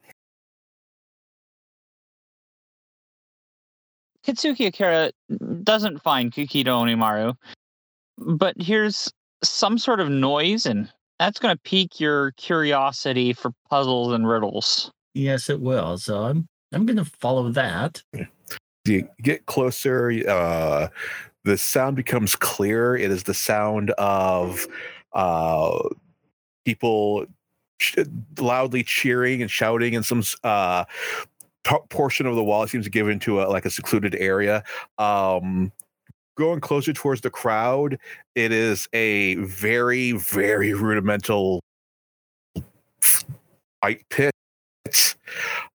Kitsuki 4.25 4.67
Akira 4.67 5.12
doesn't 5.63 6.01
find 6.01 6.31
Kakita 6.31 6.67
Onimaru, 6.67 7.35
but 8.17 8.55
here's 8.57 9.12
some 9.43 9.77
sort 9.77 10.00
of 10.00 10.09
noise, 10.09 10.65
and 10.65 10.89
that's 11.19 11.39
going 11.39 11.53
to 11.53 11.62
pique 11.63 12.00
your 12.00 12.31
curiosity 12.31 13.33
for 13.33 13.51
puzzles 13.69 14.13
and 14.13 14.27
riddles. 14.27 14.91
Yes, 15.13 15.50
it 15.50 15.59
will. 15.59 15.97
So 15.97 16.23
I'm 16.23 16.47
I'm 16.71 16.85
going 16.85 16.97
to 16.97 17.05
follow 17.05 17.51
that. 17.51 18.01
You 18.85 19.07
get 19.21 19.45
closer 19.45 20.11
uh 20.27 20.87
the 21.45 21.57
sound 21.57 21.95
becomes 21.95 22.35
clearer 22.35 22.97
it 22.97 23.11
is 23.11 23.23
the 23.23 23.33
sound 23.33 23.91
of 23.91 24.67
uh 25.13 25.77
people 26.65 27.25
ch- 27.79 27.97
loudly 28.39 28.83
cheering 28.83 29.41
and 29.41 29.49
shouting 29.51 29.95
and 29.95 30.05
some 30.05 30.23
uh 30.43 30.83
portion 31.89 32.25
of 32.25 32.35
the 32.35 32.43
wall 32.43 32.67
seems 32.67 32.87
given 32.89 33.19
to 33.19 33.29
give 33.29 33.37
into 33.37 33.41
a 33.41 33.43
like 33.49 33.65
a 33.65 33.69
secluded 33.69 34.15
area. 34.15 34.63
Um 34.97 35.71
going 36.37 36.59
closer 36.59 36.91
towards 36.91 37.21
the 37.21 37.29
crowd 37.29 37.97
it 38.35 38.51
is 38.51 38.89
a 38.91 39.35
very 39.35 40.13
very 40.13 40.73
rudimental 40.73 41.61
fight 42.99 44.03
pit 44.09 44.33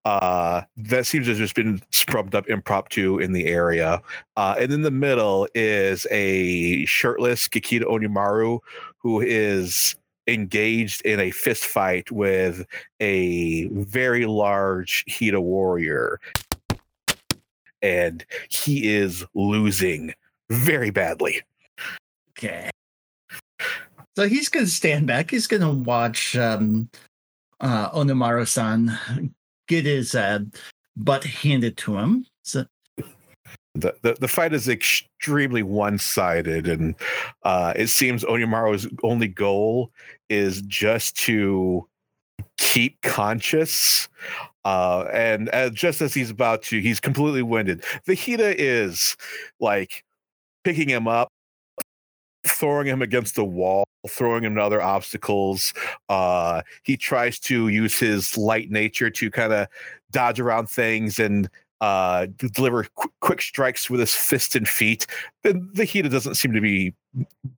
uh, 0.08 0.62
that 0.78 1.06
seems 1.06 1.26
to 1.26 1.32
have 1.32 1.38
just 1.38 1.54
been 1.54 1.82
scrubbed 1.90 2.34
up 2.34 2.48
impromptu 2.48 3.18
in 3.18 3.32
the 3.34 3.44
area. 3.46 4.00
Uh, 4.38 4.54
and 4.58 4.72
in 4.72 4.80
the 4.80 4.90
middle 4.90 5.46
is 5.54 6.06
a 6.10 6.86
shirtless 6.86 7.46
Kakita 7.46 7.82
Onimaru 7.82 8.60
who 8.96 9.20
is 9.20 9.94
engaged 10.26 11.02
in 11.02 11.20
a 11.20 11.30
fist 11.30 11.64
fight 11.64 12.10
with 12.10 12.64
a 13.00 13.66
very 13.68 14.24
large 14.24 15.04
Hida 15.10 15.42
warrior. 15.42 16.18
And 17.82 18.24
he 18.48 18.88
is 18.88 19.26
losing 19.34 20.14
very 20.48 20.88
badly. 20.88 21.42
Okay. 22.30 22.70
So 24.16 24.26
he's 24.26 24.48
going 24.48 24.64
to 24.64 24.72
stand 24.72 25.06
back. 25.06 25.30
He's 25.30 25.46
going 25.46 25.62
to 25.62 25.70
watch 25.70 26.34
um, 26.34 26.88
uh, 27.60 27.90
Onimaru-san 27.90 29.34
get 29.68 29.84
his 29.84 30.14
uh, 30.14 30.40
butt 30.96 31.24
handed 31.24 31.76
to 31.78 31.96
him. 31.96 32.26
So 32.42 32.64
the, 33.74 33.94
the, 34.02 34.16
the 34.20 34.28
fight 34.28 34.52
is 34.52 34.68
extremely 34.68 35.62
one-sided 35.62 36.66
and 36.66 36.94
uh, 37.44 37.72
it 37.76 37.88
seems 37.88 38.24
onimaru's 38.24 38.88
only 39.04 39.28
goal 39.28 39.92
is 40.28 40.62
just 40.62 41.16
to 41.16 41.86
keep 42.56 43.00
conscious 43.02 44.08
uh, 44.64 45.04
and 45.12 45.48
uh, 45.52 45.70
just 45.70 46.02
as 46.02 46.12
he's 46.12 46.30
about 46.30 46.62
to 46.62 46.80
he's 46.80 46.98
completely 46.98 47.42
winded 47.42 47.84
the 48.06 48.14
is 48.58 49.16
like 49.60 50.04
picking 50.64 50.88
him 50.88 51.06
up 51.06 51.30
throwing 52.58 52.86
him 52.86 53.02
against 53.02 53.34
the 53.34 53.44
wall 53.44 53.84
throwing 54.08 54.44
him 54.44 54.54
to 54.54 54.62
other 54.62 54.80
obstacles 54.80 55.74
uh, 56.08 56.62
he 56.82 56.96
tries 56.96 57.38
to 57.38 57.68
use 57.68 57.98
his 57.98 58.36
light 58.38 58.70
nature 58.70 59.10
to 59.10 59.30
kind 59.30 59.52
of 59.52 59.66
dodge 60.10 60.40
around 60.40 60.68
things 60.68 61.18
and 61.18 61.48
uh, 61.80 62.26
deliver 62.36 62.84
qu- 62.96 63.12
quick 63.20 63.40
strikes 63.40 63.88
with 63.88 64.00
his 64.00 64.14
fists 64.14 64.56
and 64.56 64.68
feet. 64.68 65.06
The, 65.42 65.52
the 65.74 65.84
Hida 65.84 66.10
doesn't 66.10 66.34
seem 66.34 66.52
to 66.52 66.60
be 66.60 66.94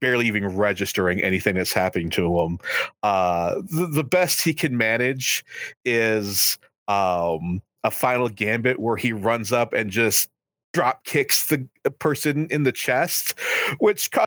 barely 0.01 0.27
even 0.27 0.47
registering 0.57 1.23
anything 1.23 1.55
that's 1.55 1.73
happening 1.73 2.11
to 2.11 2.41
him. 2.41 2.59
Uh, 3.03 3.57
the, 3.71 3.87
the 3.87 4.05
best 4.05 4.43
he 4.43 4.53
can 4.53 4.77
manage 4.77 5.45
is 5.85 6.59
um, 6.89 7.63
a 7.85 7.91
final 7.91 8.29
gambit 8.29 8.79
where 8.79 8.97
he 8.97 9.13
runs 9.13 9.53
up 9.53 9.73
and 9.73 9.91
just 9.91 10.29
drop 10.73 11.05
kicks 11.05 11.49
the 11.49 11.67
person 11.99 12.47
in 12.51 12.63
the 12.65 12.73
chest, 12.73 13.39
which 13.79 14.11
causes 14.11 14.27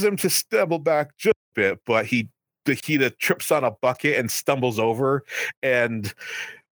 him 0.00 0.16
to 0.18 0.30
stumble 0.30 0.78
back 0.78 1.16
just 1.16 1.36
a 1.56 1.60
bit, 1.60 1.80
but 1.84 2.06
he 2.06 2.28
the 2.64 2.72
Hida 2.72 3.18
trips 3.18 3.50
on 3.50 3.64
a 3.64 3.72
bucket 3.72 4.16
and 4.16 4.30
stumbles 4.30 4.78
over, 4.78 5.24
and 5.62 6.14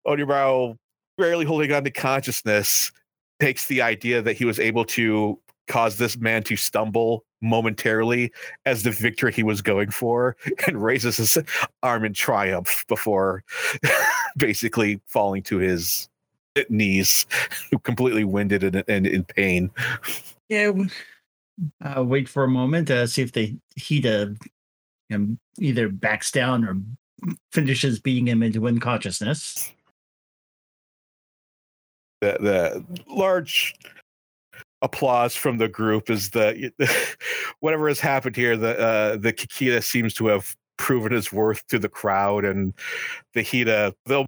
Onimaru, 0.06 0.78
barely 1.18 1.46
holding 1.46 1.72
on 1.72 1.84
to 1.84 1.92
consciousness, 1.92 2.92
takes 3.40 3.68
the 3.68 3.82
idea 3.82 4.22
that 4.22 4.34
he 4.34 4.46
was 4.46 4.60
able 4.60 4.86
to 4.86 5.40
cause 5.68 5.98
this 5.98 6.18
man 6.18 6.44
to 6.44 6.56
stumble 6.56 7.24
momentarily 7.42 8.32
as 8.66 8.84
the 8.84 8.92
victory 8.92 9.32
he 9.32 9.44
was 9.44 9.62
going 9.62 9.90
for 9.90 10.36
and 10.68 10.84
raises 10.84 11.18
his 11.18 11.38
arm 11.84 12.04
in 12.04 12.14
triumph 12.14 12.84
before 12.88 13.44
basically 14.38 15.00
falling 15.06 15.42
to 15.42 15.58
his 15.58 16.10
knees 16.70 17.26
completely 17.84 18.26
winded 18.26 18.64
and, 18.64 18.84
and 18.90 19.08
in 19.08 19.24
pain 19.24 19.72
Yeah. 20.50 20.74
Uh, 21.84 22.04
wait 22.04 22.30
for 22.30 22.44
a 22.44 22.50
moment, 22.50 22.90
uh, 22.90 23.06
see 23.08 23.22
if 23.22 23.32
the 23.32 23.56
Hida 23.78 24.38
um, 25.14 25.40
either 25.60 25.90
backs 25.90 26.32
down 26.32 26.64
or 26.64 26.78
finishes 27.52 28.00
beating 28.00 28.28
him 28.28 28.44
into 28.44 28.68
unconsciousness. 28.68 29.72
the, 32.22 32.38
the 32.40 33.14
large 33.14 33.76
applause 34.82 35.36
from 35.36 35.58
the 35.58 35.68
group 35.68 36.10
is 36.10 36.30
that 36.32 36.56
whatever 37.60 37.88
has 37.88 38.00
happened 38.00 38.36
here, 38.36 38.56
the 38.56 38.80
uh, 38.80 39.18
the 39.18 39.34
Kakita 39.34 39.84
seems 39.84 40.14
to 40.16 40.28
have 40.28 40.56
proven 40.78 41.12
his 41.12 41.32
worth 41.32 41.66
to 41.68 41.80
the 41.80 41.90
crowd, 41.90 42.46
and 42.46 42.74
the 43.34 43.94
they'll 44.06 44.26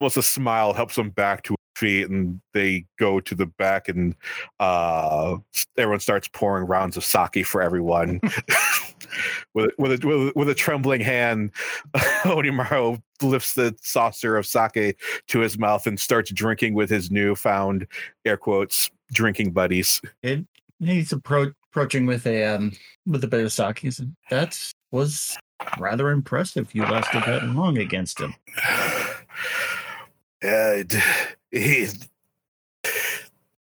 almost 0.00 0.16
a 0.16 0.22
smile 0.22 0.72
helps 0.72 0.96
them 0.96 1.10
back 1.10 1.42
to 1.44 1.54
and 1.82 2.40
they 2.52 2.86
go 2.98 3.20
to 3.20 3.34
the 3.34 3.46
back, 3.46 3.88
and 3.88 4.14
uh, 4.60 5.36
everyone 5.76 6.00
starts 6.00 6.28
pouring 6.28 6.66
rounds 6.66 6.96
of 6.96 7.04
sake 7.04 7.44
for 7.44 7.62
everyone. 7.62 8.20
with, 9.54 9.70
with, 9.78 10.04
a, 10.04 10.06
with, 10.06 10.36
with 10.36 10.48
a 10.48 10.54
trembling 10.54 11.00
hand, 11.00 11.50
Onimaru 12.24 13.00
lifts 13.22 13.54
the 13.54 13.74
saucer 13.80 14.36
of 14.36 14.46
sake 14.46 14.98
to 15.28 15.40
his 15.40 15.58
mouth 15.58 15.86
and 15.86 15.98
starts 15.98 16.30
drinking 16.30 16.74
with 16.74 16.90
his 16.90 17.10
newfound 17.10 17.86
air 18.24 18.36
quotes 18.36 18.90
drinking 19.12 19.52
buddies. 19.52 20.00
It, 20.22 20.46
he's 20.78 21.10
appro- 21.10 21.54
approaching 21.70 22.06
with 22.06 22.26
a 22.26 22.44
um, 22.44 22.72
with 23.06 23.24
a 23.24 23.28
bit 23.28 23.44
of 23.44 23.52
sake. 23.52 23.86
"That 24.30 24.58
was 24.90 25.36
rather 25.78 26.10
impressive. 26.10 26.74
You 26.74 26.82
lasted 26.82 27.22
that 27.26 27.44
long 27.44 27.78
against 27.78 28.20
him." 28.20 28.34
Yeah, 30.42 30.82
he 31.50 31.88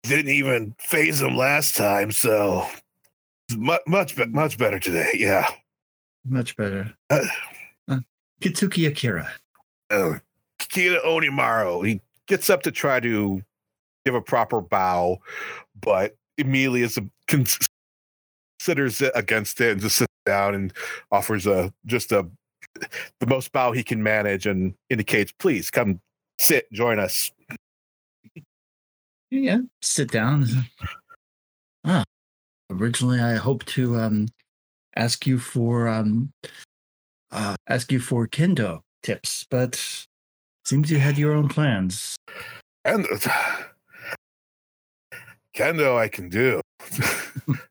didn't 0.04 0.32
even 0.32 0.76
phase 0.80 1.22
him 1.22 1.36
last 1.36 1.76
time, 1.76 2.12
so 2.12 2.68
much 3.58 3.82
much 3.88 4.18
much 4.30 4.58
better 4.58 4.80
today. 4.80 5.12
Yeah, 5.16 5.48
much 6.26 6.56
better. 6.58 6.94
Uh, 7.10 7.26
uh, 7.88 8.00
Kitsuki 8.42 8.88
Akira. 8.88 9.30
Uh, 9.90 10.16
Kakita 10.60 11.04
Onimaru. 11.04 11.86
He 11.88 12.02
gets 12.28 12.50
up 12.50 12.64
to 12.64 12.72
try 12.72 13.00
to 13.00 13.42
give 14.06 14.16
a 14.16 14.22
proper 14.22 14.62
bow, 14.62 15.20
but 15.80 16.16
immediately 16.38 16.82
is 16.82 16.98
a, 16.98 17.06
considers 17.28 19.02
it 19.02 19.12
against 19.16 19.62
it 19.62 19.74
and 19.74 19.82
just 19.82 19.98
sits 19.98 20.12
down 20.26 20.56
and 20.56 20.74
offers 21.12 21.48
a 21.48 21.74
just 21.86 22.12
a 22.12 22.28
the 23.20 23.28
most 23.28 23.52
bow 23.52 23.72
he 23.72 23.84
can 23.84 24.02
manage 24.02 24.46
and 24.46 24.74
indicates, 24.90 25.32
please 25.34 25.70
come 25.70 26.00
sit, 26.40 26.72
join 26.72 27.00
us. 27.00 27.32
Yeah, 29.32 29.60
sit 29.82 30.12
down. 30.12 30.46
Ah, 31.84 32.04
originally 32.70 33.20
I 33.20 33.38
hoped 33.38 33.66
to 33.70 33.98
um 33.98 34.28
ask 34.96 35.26
you 35.26 35.40
for 35.40 35.88
um 35.88 36.32
uh 37.32 37.56
ask 37.68 37.92
you 37.92 38.00
for 38.00 38.28
kendo 38.28 38.82
tips, 39.02 39.48
but 39.50 39.84
seems 40.63 40.91
you 40.91 41.00
had 41.00 41.17
your 41.17 41.34
own 41.34 41.50
plans. 41.50 42.15
And 42.86 43.06
kendo 45.58 45.98
I 45.98 46.08
can 46.08 46.30
do. 46.30 46.62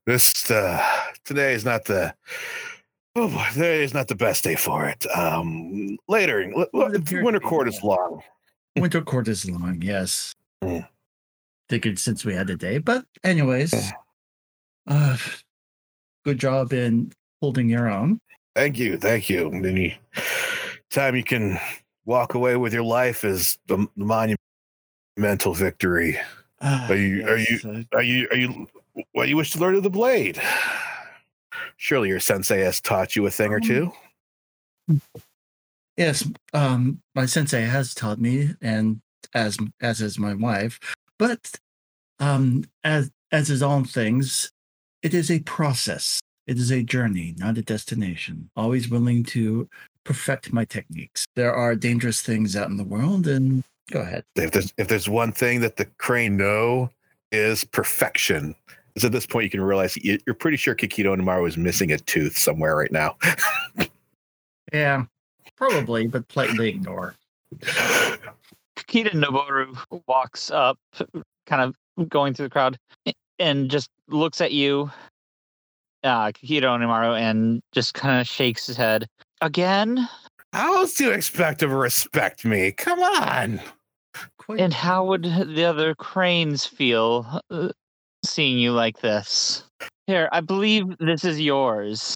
this 0.07 0.51
uh 0.51 0.85
today 1.25 1.55
is 1.55 1.65
not 1.65 1.85
the 1.85 2.13
oh 3.15 3.29
boy, 3.29 3.47
today 3.53 3.85
is 3.85 3.95
not 3.95 4.09
the 4.09 4.17
best 4.17 4.43
day 4.43 4.57
for 4.57 4.89
it. 4.89 5.07
Um 5.17 5.99
later 6.09 6.53
winter 6.73 7.39
court 7.39 7.69
is 7.69 7.81
long. 7.85 8.25
Winter 8.77 9.03
court 9.03 9.29
is 9.29 9.49
long, 9.49 9.81
yes. 9.83 10.35
Mm. 10.65 10.89
Figured 11.71 12.01
since 12.01 12.25
we 12.25 12.35
had 12.35 12.51
a 12.51 12.57
day, 12.57 12.79
but 12.79 13.05
anyways, 13.23 13.73
uh, 14.89 15.17
good 16.25 16.37
job 16.37 16.73
in 16.73 17.13
holding 17.41 17.69
your 17.69 17.89
own. 17.89 18.21
Thank 18.57 18.77
you, 18.77 18.99
thank 18.99 19.31
you. 19.31 19.53
Any 19.53 19.97
time 20.91 21.15
you 21.15 21.23
can 21.23 21.61
walk 22.05 22.35
away 22.35 22.57
with 22.57 22.75
your 22.75 22.83
life 22.83 23.25
is 23.25 23.57
the 23.69 23.87
monumental 23.95 25.55
victory. 25.55 26.19
Uh, 26.61 26.89
are 26.91 26.97
you? 26.97 27.29
Are 27.29 27.39
you? 27.39 27.87
Are 27.95 28.03
you? 28.03 28.29
Are 28.33 28.37
you? 28.37 28.67
What 29.13 29.29
you 29.29 29.37
wish 29.37 29.53
to 29.53 29.61
learn 29.61 29.77
of 29.77 29.85
the 29.85 29.91
blade? 29.91 30.43
Surely 31.77 32.09
your 32.09 32.19
sensei 32.19 32.63
has 32.63 32.81
taught 32.81 33.15
you 33.15 33.25
a 33.27 33.31
thing 33.31 33.53
or 33.53 33.61
two. 33.61 33.93
Yes, 35.97 36.29
um, 36.53 37.01
my 37.15 37.27
sensei 37.27 37.63
has 37.63 37.95
taught 37.95 38.19
me, 38.19 38.57
and 38.61 39.01
as 39.35 39.57
as 39.81 40.01
is 40.01 40.19
my 40.19 40.35
wife. 40.35 40.81
But 41.21 41.53
um, 42.19 42.65
as 42.83 43.11
as 43.31 43.51
is 43.51 43.63
all 43.63 43.85
things, 43.85 44.51
it 45.03 45.13
is 45.13 45.31
a 45.31 45.41
process. 45.41 46.19
It 46.47 46.57
is 46.59 46.73
a 46.73 46.83
journey, 46.83 47.35
not 47.37 47.59
a 47.59 47.63
destination. 47.63 48.51
Always 48.57 48.89
willing 48.89 49.23
to 49.25 49.69
perfect 50.03 50.51
my 50.53 50.65
techniques. 50.65 51.27
There 51.37 51.55
are 51.55 51.77
dangerous 51.77 52.23
things 52.23 52.57
out 52.57 52.71
in 52.71 52.79
the 52.79 52.85
world, 52.85 53.29
and 53.29 53.63
go 53.91 54.01
ahead. 54.01 54.25
If 54.35 54.51
there's 54.53 54.73
if 54.79 54.89
there's 54.89 55.11
one 55.11 55.31
thing 55.31 55.61
that 55.61 55.77
the 55.77 55.85
crane 55.99 56.39
know 56.39 56.91
is 57.31 57.65
perfection. 57.65 58.55
Is 58.97 59.05
at 59.05 59.13
this 59.13 59.27
point 59.27 59.45
you 59.45 59.51
can 59.51 59.61
realize 59.61 59.97
you- 59.99 60.19
you're 60.27 60.35
pretty 60.35 60.57
sure 60.57 60.75
Kakita 60.75 61.15
Onimaru 61.15 61.47
is 61.47 61.57
missing 61.57 61.93
a 61.93 61.99
tooth 61.99 62.37
somewhere 62.37 62.75
right 62.77 62.91
now. 62.91 63.17
Yeah, 64.73 65.07
probably, 65.57 66.07
but 66.07 66.29
politely 66.29 66.69
ignore. 66.69 67.17
Kakita 68.91 69.13
Noboru 69.13 69.77
walks 70.09 70.51
up, 70.51 70.77
kind 71.47 71.63
of 71.63 72.09
going 72.09 72.35
through 72.35 72.47
the 72.47 72.51
crowd, 72.51 72.77
and 73.39 73.71
just 73.71 73.89
looks 74.09 74.41
at 74.41 74.51
you, 74.51 74.91
uh, 76.03 76.33
Kakita 76.33 76.63
Onimaru, 76.63 77.19
and 77.19 77.63
just 77.73 77.95
kind 77.95 78.21
of 78.21 78.27
shakes 78.27 78.67
his 78.67 78.77
head. 78.77 79.07
Again? 79.41 80.09
How 80.53 80.79
else 80.79 80.95
do 80.95 81.05
you 81.05 81.13
expect 81.13 81.61
to 81.61 81.69
respect 81.69 82.45
me? 82.45 82.73
Come 82.73 82.99
on. 83.01 83.61
Quite 84.39 84.61
And 84.61 84.75
how 84.75 85.05
would 85.05 85.23
the 85.23 85.65
other 85.65 85.95
cranes 85.95 86.67
feel 86.67 87.41
uh, 87.51 87.69
seeing 88.25 88.59
you 88.59 88.73
like 88.73 89.01
this? 89.01 89.63
Here, 90.09 90.29
I 90.33 90.41
believe 90.41 90.99
this 90.99 91.25
is 91.25 91.41
yours. 91.41 92.15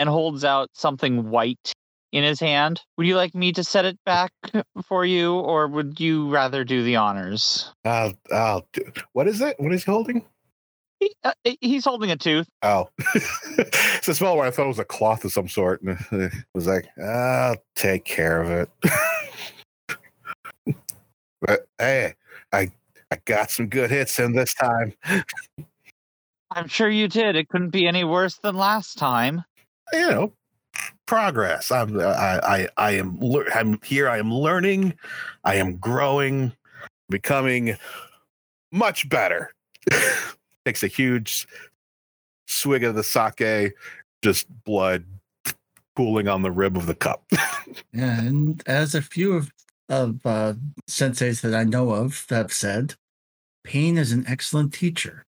And 0.00 0.08
holds 0.08 0.44
out 0.44 0.68
something 0.74 1.28
white 1.30 1.72
in 2.12 2.24
his 2.24 2.40
hand. 2.40 2.80
Would 2.96 3.06
you 3.06 3.16
like 3.16 3.34
me 3.34 3.52
to 3.52 3.64
set 3.64 3.84
it 3.84 3.98
back 4.04 4.32
for 4.86 5.04
you, 5.04 5.34
or 5.34 5.68
would 5.68 6.00
you 6.00 6.30
rather 6.30 6.64
do 6.64 6.82
the 6.82 6.96
honors? 6.96 7.72
I'll, 7.84 8.14
I'll 8.32 8.66
do. 8.72 8.82
What 9.12 9.28
is 9.28 9.40
it? 9.40 9.58
What 9.58 9.72
is 9.72 9.84
he 9.84 9.90
holding? 9.90 10.24
He, 11.00 11.14
uh, 11.22 11.32
he's 11.60 11.84
holding 11.84 12.10
a 12.10 12.16
tooth. 12.16 12.48
Oh, 12.62 12.88
it's 13.14 14.08
a 14.08 14.14
small 14.14 14.36
one. 14.36 14.46
I 14.46 14.50
thought 14.50 14.64
it 14.64 14.68
was 14.68 14.80
a 14.80 14.84
cloth 14.84 15.24
of 15.24 15.32
some 15.32 15.48
sort. 15.48 15.80
And 15.82 15.96
it 16.12 16.32
was 16.54 16.66
like, 16.66 16.88
I'll 16.98 17.56
take 17.76 18.04
care 18.04 18.42
of 18.42 18.50
it. 18.50 18.68
but 21.40 21.68
hey, 21.78 22.14
I 22.52 22.72
I 23.10 23.18
got 23.24 23.50
some 23.50 23.68
good 23.68 23.90
hits 23.90 24.18
in 24.18 24.32
this 24.32 24.52
time. 24.54 24.92
I'm 26.50 26.66
sure 26.66 26.90
you 26.90 27.08
did. 27.08 27.36
It 27.36 27.48
couldn't 27.48 27.70
be 27.70 27.86
any 27.86 28.04
worse 28.04 28.38
than 28.42 28.56
last 28.56 28.98
time. 28.98 29.44
You 29.92 30.10
know, 30.10 30.32
progress. 31.08 31.72
I'm 31.72 31.98
I 31.98 32.38
I 32.44 32.68
I 32.76 32.90
am 32.92 33.18
lear- 33.18 33.50
I'm 33.52 33.80
here. 33.82 34.08
I 34.08 34.18
am 34.18 34.32
learning. 34.32 34.94
I 35.42 35.56
am 35.56 35.78
growing, 35.78 36.52
becoming 37.08 37.76
much 38.70 39.08
better. 39.08 39.52
Takes 40.64 40.84
a 40.84 40.88
huge 40.88 41.48
swig 42.46 42.84
of 42.84 42.94
the 42.94 43.02
sake, 43.02 43.72
just 44.22 44.46
blood 44.64 45.04
pooling 45.96 46.28
on 46.28 46.42
the 46.42 46.50
rib 46.50 46.76
of 46.76 46.86
the 46.86 46.94
cup. 46.94 47.24
Yeah, 47.32 47.40
and 48.20 48.62
as 48.66 48.94
a 48.94 49.02
few 49.02 49.32
of, 49.32 49.50
of 49.88 50.24
uh, 50.24 50.54
senseis 50.88 51.40
that 51.40 51.54
I 51.54 51.64
know 51.64 51.90
of 51.90 52.26
have 52.30 52.52
said, 52.52 52.94
pain 53.64 53.98
is 53.98 54.12
an 54.12 54.24
excellent 54.28 54.72
teacher. 54.72 55.24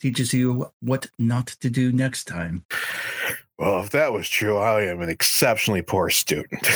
Teaches 0.00 0.32
you 0.32 0.70
what 0.80 1.08
not 1.18 1.48
to 1.48 1.70
do 1.70 1.92
next 1.92 2.24
time. 2.24 2.64
Well, 3.58 3.80
if 3.80 3.90
that 3.90 4.12
was 4.12 4.28
true, 4.28 4.56
I 4.56 4.82
am 4.82 5.00
an 5.00 5.08
exceptionally 5.08 5.82
poor 5.82 6.10
student. 6.10 6.68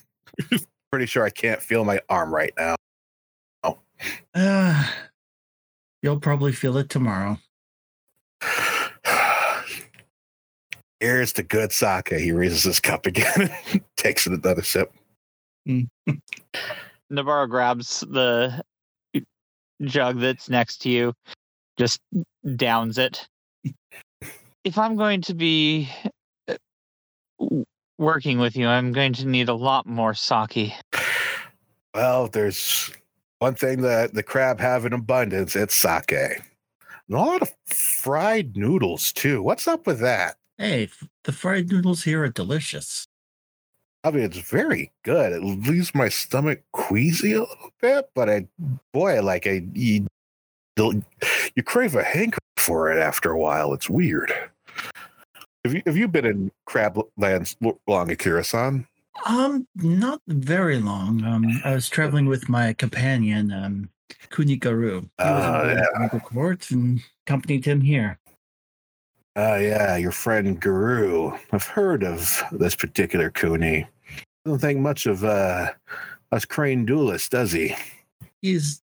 Pretty 0.90 1.06
sure 1.06 1.24
I 1.24 1.30
can't 1.30 1.62
feel 1.62 1.84
my 1.84 2.00
arm 2.08 2.34
right 2.34 2.52
now. 2.58 2.76
Uh, 4.34 4.84
you'll 6.02 6.20
probably 6.20 6.52
feel 6.52 6.76
it 6.78 6.88
tomorrow. 6.88 7.38
Here's 11.00 11.32
the 11.32 11.42
good 11.42 11.72
sake. 11.72 12.12
He 12.12 12.32
raises 12.32 12.64
his 12.64 12.80
cup 12.80 13.06
again, 13.06 13.50
and 13.72 13.82
takes 13.96 14.26
another 14.26 14.62
sip. 14.62 14.92
Navarro 17.10 17.46
grabs 17.46 18.00
the 18.00 18.62
jug 19.82 20.20
that's 20.20 20.48
next 20.48 20.78
to 20.78 20.88
you, 20.90 21.12
just 21.78 22.00
downs 22.56 22.98
it. 22.98 23.28
If 24.64 24.76
I'm 24.76 24.96
going 24.96 25.22
to 25.22 25.34
be 25.34 25.88
uh, 26.48 26.56
working 27.98 28.38
with 28.38 28.56
you, 28.56 28.66
I'm 28.66 28.92
going 28.92 29.14
to 29.14 29.26
need 29.26 29.48
a 29.48 29.54
lot 29.54 29.86
more 29.86 30.12
sake. 30.12 30.72
Well, 31.94 32.28
there's 32.28 32.90
one 33.38 33.54
thing 33.54 33.80
that 33.82 34.14
the 34.14 34.22
crab 34.22 34.60
have 34.60 34.84
in 34.84 34.92
abundance. 34.92 35.56
It's 35.56 35.74
sake. 35.74 36.12
And 36.12 36.42
a 37.10 37.18
lot 37.18 37.42
of 37.42 37.52
fried 37.66 38.56
noodles 38.56 39.12
too. 39.12 39.42
What's 39.42 39.66
up 39.66 39.86
with 39.86 40.00
that? 40.00 40.36
Hey, 40.58 40.90
the 41.24 41.32
fried 41.32 41.70
noodles 41.70 42.04
here 42.04 42.22
are 42.24 42.28
delicious. 42.28 43.06
I 44.04 44.10
mean, 44.10 44.24
it's 44.24 44.38
very 44.38 44.92
good. 45.04 45.32
It 45.32 45.42
leaves 45.42 45.94
my 45.94 46.08
stomach 46.08 46.60
queasy 46.72 47.32
a 47.32 47.40
little 47.40 47.72
bit, 47.80 48.10
but 48.14 48.30
I, 48.30 48.46
boy, 48.92 49.22
like 49.22 49.46
I, 49.46 49.62
you, 49.74 50.06
you 51.56 51.62
crave 51.62 51.94
a 51.94 52.02
hanker 52.04 52.38
for 52.56 52.90
it 52.92 52.98
after 52.98 53.30
a 53.30 53.38
while. 53.38 53.72
It's 53.72 53.90
weird. 53.90 54.32
Have 55.64 55.74
you 55.74 55.82
have 55.86 55.96
you 55.96 56.08
been 56.08 56.24
in 56.26 56.50
Crablands 56.68 57.56
long, 57.86 58.10
Akira-san? 58.10 58.86
Um, 59.26 59.66
not 59.76 60.20
very 60.28 60.78
long. 60.78 61.22
Um, 61.24 61.60
I 61.64 61.74
was 61.74 61.88
traveling 61.88 62.26
with 62.26 62.48
my 62.48 62.72
companion, 62.72 63.52
um, 63.52 63.90
Kunikaru. 64.30 65.00
He 65.02 65.24
was 65.24 65.44
Oh, 65.64 65.68
in 65.68 65.78
yeah. 65.78 66.08
the 66.10 66.20
court 66.20 66.70
and 66.70 67.02
accompanied 67.26 67.64
him 67.66 67.80
here. 67.82 68.18
Oh 69.36 69.56
yeah, 69.56 69.96
your 69.96 70.12
friend 70.12 70.58
Guru. 70.58 71.36
I've 71.52 71.66
heard 71.66 72.02
of 72.02 72.42
this 72.52 72.74
particular 72.74 73.30
Kuni. 73.30 73.86
Don't 74.44 74.58
think 74.58 74.80
much 74.80 75.06
of 75.06 75.22
uh 75.24 75.72
us 76.32 76.44
crane 76.44 76.86
duelists, 76.86 77.28
does 77.28 77.52
he? 77.52 77.74
He's 78.40 78.80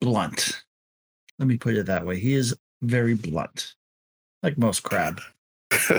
blunt. 0.00 0.62
Let 1.42 1.48
me 1.48 1.58
put 1.58 1.74
it 1.74 1.86
that 1.86 2.06
way. 2.06 2.20
He 2.20 2.34
is 2.34 2.56
very 2.82 3.14
blunt, 3.14 3.74
like 4.44 4.56
most 4.56 4.84
crab. 4.84 5.20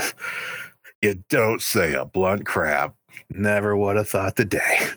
you 1.02 1.22
don't 1.28 1.62
say 1.62 1.96
a 1.96 2.06
blunt 2.06 2.46
crab. 2.46 2.94
Never 3.30 3.76
would 3.76 3.98
have 3.98 4.08
thought 4.08 4.38
the 4.38 4.46
day. 4.46 4.88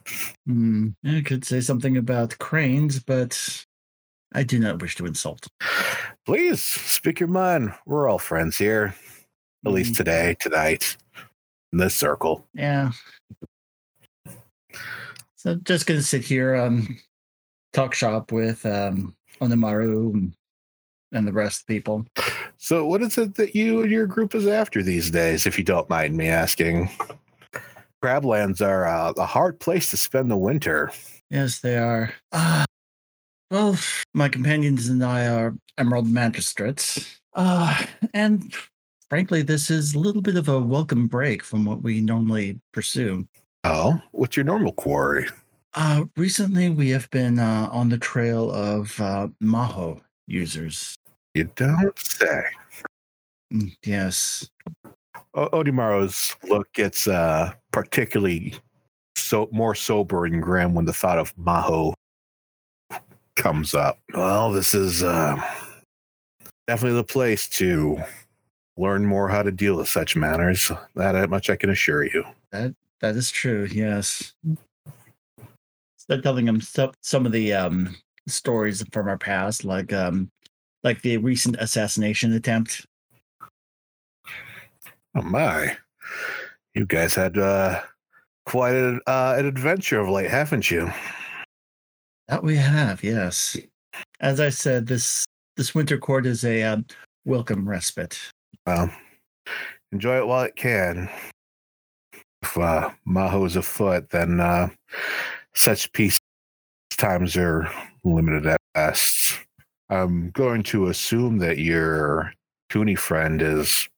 Hmm, 0.47 0.91
I 1.05 1.23
could 1.23 1.45
say 1.45 1.61
something 1.61 1.97
about 1.97 2.39
cranes, 2.39 3.01
but 3.01 3.67
I 4.35 4.45
do 4.45 4.61
not 4.61 4.81
wish 4.81 4.95
to 4.97 5.07
insult. 5.07 5.49
Please 6.25 6.63
speak 6.63 7.19
your 7.19 7.29
mind. 7.29 7.75
We're 7.85 8.09
all 8.09 8.21
friends 8.21 8.57
here. 8.57 8.95
At 9.67 9.73
least 9.73 9.95
Mm, 9.95 9.97
today, 9.97 10.37
tonight, 10.39 10.97
in 11.73 11.81
this 11.81 11.97
circle. 11.97 12.47
Yeah. 12.55 12.93
So 15.35 15.57
just 15.57 15.87
gonna 15.87 16.03
sit 16.03 16.23
here, 16.23 16.55
um, 16.55 16.99
talk 17.73 17.95
shop 17.95 18.31
with 18.31 18.65
um 18.65 19.17
Onimaru 19.41 20.15
and, 20.15 20.33
and 21.13 21.27
the 21.27 21.33
rest 21.33 21.63
of 21.63 21.67
the 21.67 21.75
people. 21.75 22.07
So, 22.59 22.87
what 22.87 23.03
is 23.03 23.19
it 23.19 23.35
that 23.37 23.55
you 23.55 23.83
and 23.83 23.91
your 23.91 24.07
group 24.07 24.35
is 24.35 24.47
after 24.47 24.83
these 24.83 25.11
days, 25.11 25.47
if 25.47 25.59
you 25.59 25.65
don't 25.65 25.91
mind 25.91 26.17
me 26.17 26.29
asking? 26.29 26.91
Crablands 28.03 28.61
are 28.61 28.87
uh, 28.87 29.13
a 29.17 29.27
hard 29.27 29.59
place 29.61 29.91
to 29.91 29.97
spend 29.97 30.31
the 30.31 30.37
winter. 30.37 30.91
Yes, 31.31 31.59
they 31.61 31.77
are. 31.77 32.13
Uh, 32.33 32.65
well, 33.51 33.79
my 34.15 34.29
companions 34.29 34.89
and 34.89 35.05
I 35.05 35.29
are 35.29 35.55
Emerald 35.79 36.09
Magistrates. 36.09 37.21
Uh, 37.35 37.85
and 38.15 38.55
frankly, 39.09 39.43
this 39.43 39.71
is 39.71 39.95
a 39.95 39.99
little 39.99 40.23
bit 40.23 40.37
of 40.37 40.49
a 40.49 40.61
welcome 40.61 41.07
break 41.07 41.43
from 41.43 41.65
what 41.65 41.83
we 41.83 42.01
normally 42.01 42.61
pursue. 42.73 43.27
Oh, 43.65 44.01
what's 44.13 44.37
your 44.37 44.45
normal 44.45 44.73
quarry? 44.73 45.27
Uh, 45.77 46.05
recently, 46.17 46.71
we 46.71 46.89
have 46.89 47.09
been 47.11 47.39
uh, 47.39 47.69
on 47.71 47.89
the 47.91 47.99
trail 47.99 48.51
of 48.51 48.99
uh, 49.01 49.29
Maho 49.43 50.01
users. 50.27 50.95
You 51.35 51.51
don't 51.55 51.99
say. 51.99 52.45
Mm, 53.53 53.77
Yes. 53.85 54.49
O- 55.35 55.51
Onimaru's 55.51 56.35
look 56.49 56.73
gets 56.73 57.07
uh, 57.07 57.53
particularly 57.73 58.55
so 59.17 59.49
more 59.53 59.75
sober 59.75 60.25
and 60.25 60.43
grim 60.43 60.75
when 60.75 60.87
the 60.87 60.95
thought 60.95 61.19
of 61.19 61.37
Maho 61.37 61.93
comes 63.37 63.75
up. 63.75 63.99
Well, 64.15 64.51
this 64.53 64.75
is 64.75 65.03
uh, 65.03 65.37
definitely 66.67 66.97
the 66.97 67.05
place 67.05 67.49
to 67.51 67.99
learn 68.79 69.05
more 69.05 69.29
how 69.29 69.43
to 69.43 69.53
deal 69.53 69.77
with 69.77 69.89
such 69.89 70.17
matters. 70.17 70.73
That 70.95 71.29
much 71.29 71.51
I 71.51 71.57
can 71.57 71.69
assure 71.69 72.05
you. 72.05 72.25
That 72.51 72.75
That 73.01 73.15
is 73.17 73.31
true. 73.31 73.69
Yes. 73.71 74.33
Telling 76.09 76.47
them 76.47 76.61
some 76.61 76.93
some 77.03 77.27
of 77.27 77.33
the 77.33 77.53
um 77.53 77.97
stories 78.29 78.85
from 78.93 79.09
our 79.09 79.19
past, 79.19 79.65
like 79.65 79.93
um 79.93 80.31
like 80.85 81.03
the 81.03 81.17
recent 81.17 81.57
assassination 81.59 82.33
attempt. 82.33 82.87
Oh 85.17 85.23
my, 85.23 85.77
you 86.75 86.87
guys 86.87 87.15
had 87.15 87.39
uh, 87.39 87.83
quite 88.45 88.75
a, 88.75 89.01
uh, 89.07 89.35
an 89.39 89.47
adventure 89.47 89.99
of 89.99 90.09
late, 90.09 90.31
haven't 90.31 90.71
you? 90.71 90.93
That 92.29 92.45
we 92.45 92.57
have, 92.57 93.03
yes. 93.03 93.57
As 94.21 94.41
I 94.41 94.51
said, 94.51 94.87
this 94.87 95.25
this 95.57 95.75
winter 95.75 95.99
court 95.99 96.27
is 96.27 96.45
a 96.45 96.63
um, 96.63 96.87
welcome 97.25 97.69
respite. 97.69 98.21
Well, 98.67 98.91
enjoy 99.91 100.19
it 100.19 100.27
while 100.27 100.45
it 100.45 100.55
can. 100.55 101.09
If 102.43 102.57
uh, 102.59 102.91
Maho's 103.07 103.57
afoot, 103.57 104.11
then 104.11 104.39
uh, 104.39 104.69
such 105.57 105.93
peace 105.93 106.21
times 106.97 107.37
are 107.37 107.69
limited 108.05 108.47
at 108.47 108.61
best. 108.75 109.39
I'm 109.91 110.31
going 110.31 110.63
to 110.65 110.87
assume 110.87 111.39
that 111.39 111.59
your 111.59 112.33
Kuni 112.71 112.95
friend 112.95 113.41
is 113.41 113.89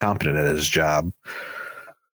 competent 0.00 0.36
at 0.36 0.54
his 0.54 0.68
job. 0.68 1.12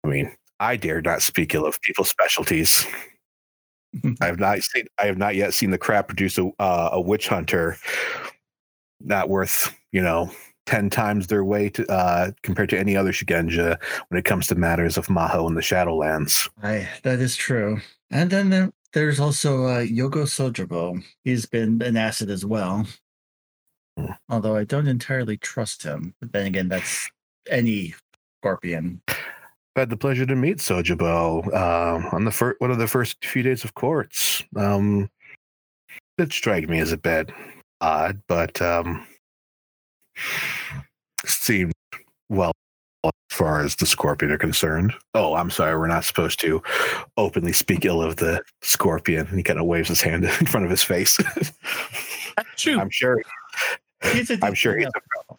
I 0.04 0.08
mean, 0.08 0.32
I 0.60 0.76
dare 0.76 1.02
not 1.02 1.22
speak 1.22 1.54
ill 1.54 1.66
of 1.66 1.80
people's 1.82 2.10
specialties. 2.10 2.86
I 4.22 4.26
have 4.26 4.40
not 4.40 4.62
seen. 4.62 4.86
I 5.00 5.06
have 5.06 5.18
not 5.18 5.36
yet 5.36 5.54
seen 5.54 5.72
the 5.72 5.78
crab 5.78 6.08
produce 6.08 6.38
a 6.38 6.52
uh, 6.60 6.90
a 6.94 7.02
witch 7.02 7.28
hunter 7.28 7.78
not 9.00 9.30
worth 9.30 9.76
you 9.92 10.02
know 10.02 10.32
ten 10.66 10.90
times 10.90 11.28
their 11.28 11.44
weight 11.44 11.80
uh, 11.90 12.32
compared 12.44 12.70
to 12.70 12.80
any 12.80 12.96
other 12.96 13.12
shugenja 13.12 13.78
when 14.10 14.20
it 14.20 14.26
comes 14.26 14.46
to 14.48 14.56
matters 14.56 14.98
of 14.98 15.08
Maho 15.08 15.48
and 15.48 15.58
the 15.58 15.62
Shadowlands. 15.62 16.50
I 16.62 16.88
that 17.04 17.20
is 17.20 17.36
true. 17.36 17.80
And 18.12 18.30
then 18.30 18.50
there, 18.50 18.72
there's 18.94 19.20
also 19.20 19.66
uh, 19.66 19.82
Yogo 19.82 20.24
Sojobo. 20.26 21.04
He's 21.24 21.46
been 21.46 21.82
an 21.82 21.98
asset 21.98 22.30
as 22.30 22.46
well. 22.46 22.88
Hmm. 23.98 24.12
Although 24.30 24.56
I 24.56 24.64
don't 24.64 24.88
entirely 24.88 25.38
trust 25.38 25.84
him. 25.84 26.14
But 26.20 26.32
then 26.32 26.48
again, 26.48 26.70
that's 26.70 27.10
any 27.50 27.96
scorpion. 28.40 29.02
I 29.76 29.84
had 29.84 29.90
the 29.90 29.98
pleasure 29.98 30.26
to 30.26 30.36
meet 30.36 30.58
Sojibo 30.58 31.48
uh, 31.54 32.10
on 32.12 32.26
the 32.26 32.32
fir- 32.32 32.56
one 32.60 32.72
of 32.72 32.80
the 32.80 32.88
first 32.88 33.24
few 33.24 33.44
days 33.44 33.64
of 33.64 33.76
courts. 33.76 34.44
Um, 34.56 35.10
it 36.18 36.34
strike 36.34 36.68
me 36.68 36.80
as 36.80 36.92
a 36.92 36.98
bit 36.98 37.32
odd, 37.80 38.22
but 38.28 38.62
um, 38.62 39.06
seemed 41.26 41.72
well 42.30 42.52
far 43.40 43.62
as 43.62 43.78
the 43.78 43.86
scorpion 43.86 44.34
are 44.34 44.38
concerned. 44.38 44.94
Oh, 45.14 45.34
I'm 45.34 45.50
sorry, 45.50 45.78
we're 45.78 45.88
not 45.88 46.04
supposed 46.04 46.42
to 46.42 46.62
openly 47.16 47.54
speak 47.54 47.86
ill 47.86 48.02
of 48.02 48.18
the 48.18 48.44
scorpion. 48.62 49.28
He 49.28 49.44
kind 49.44 49.58
of 49.58 49.66
waves 49.66 49.88
his 49.88 50.02
hand 50.02 50.26
in 50.42 50.46
front 50.46 50.66
of 50.66 50.70
his 50.70 50.84
face. 50.84 51.18
True. 52.58 52.78
I'm 52.78 52.90
sure. 52.90 53.22
He's 54.12 54.30
a 54.30 54.38
I'm 54.42 54.54
sure 54.54 54.78
he's 54.78 54.88
a, 54.88 55.36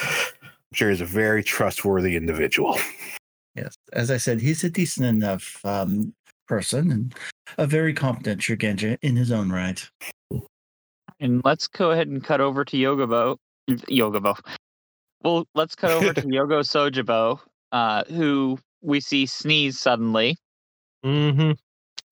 I'm 0.00 0.74
sure 0.74 0.90
he's 0.90 1.00
a 1.00 1.06
very 1.06 1.44
trustworthy 1.44 2.16
individual. 2.16 2.76
Yes, 3.54 3.76
as 3.92 4.10
I 4.10 4.16
said, 4.16 4.40
he's 4.40 4.64
a 4.64 4.70
decent 4.70 5.06
enough 5.06 5.64
um, 5.64 6.12
person 6.48 6.90
and 6.90 7.14
a 7.56 7.68
very 7.68 7.94
competent 7.94 8.40
Shugenja 8.40 8.98
in 9.02 9.14
his 9.14 9.30
own 9.30 9.50
right. 9.50 9.88
And 11.20 11.40
let's 11.44 11.68
go 11.68 11.92
ahead 11.92 12.08
and 12.08 12.22
cut 12.22 12.40
over 12.40 12.64
to 12.64 12.76
Yogobo. 12.76 13.36
Yogobo. 13.68 14.36
Well, 15.26 15.48
let's 15.56 15.74
cut 15.74 15.90
over 15.90 16.14
to 16.14 16.20
Yogo 16.22 16.60
Sojibo, 16.60 17.40
uh, 17.72 18.04
who 18.04 18.60
we 18.80 19.00
see 19.00 19.26
sneeze 19.26 19.80
suddenly. 19.80 20.36
hmm 21.02 21.52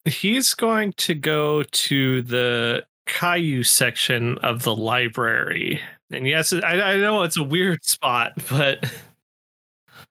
He's 0.05 0.53
going 0.55 0.93
to 0.95 1.15
go 1.15 1.63
to 1.63 2.23
the 2.23 2.85
Kaiu 3.07 3.65
section 3.65 4.37
of 4.39 4.65
the 4.65 4.75
library. 4.75 5.81
And 6.11 6.27
yes, 6.27 6.53
I, 6.53 6.81
I 6.81 6.97
know 6.97 7.23
it's 7.23 7.37
a 7.37 7.43
weird 7.45 7.85
spot, 7.85 8.33
but 8.51 8.93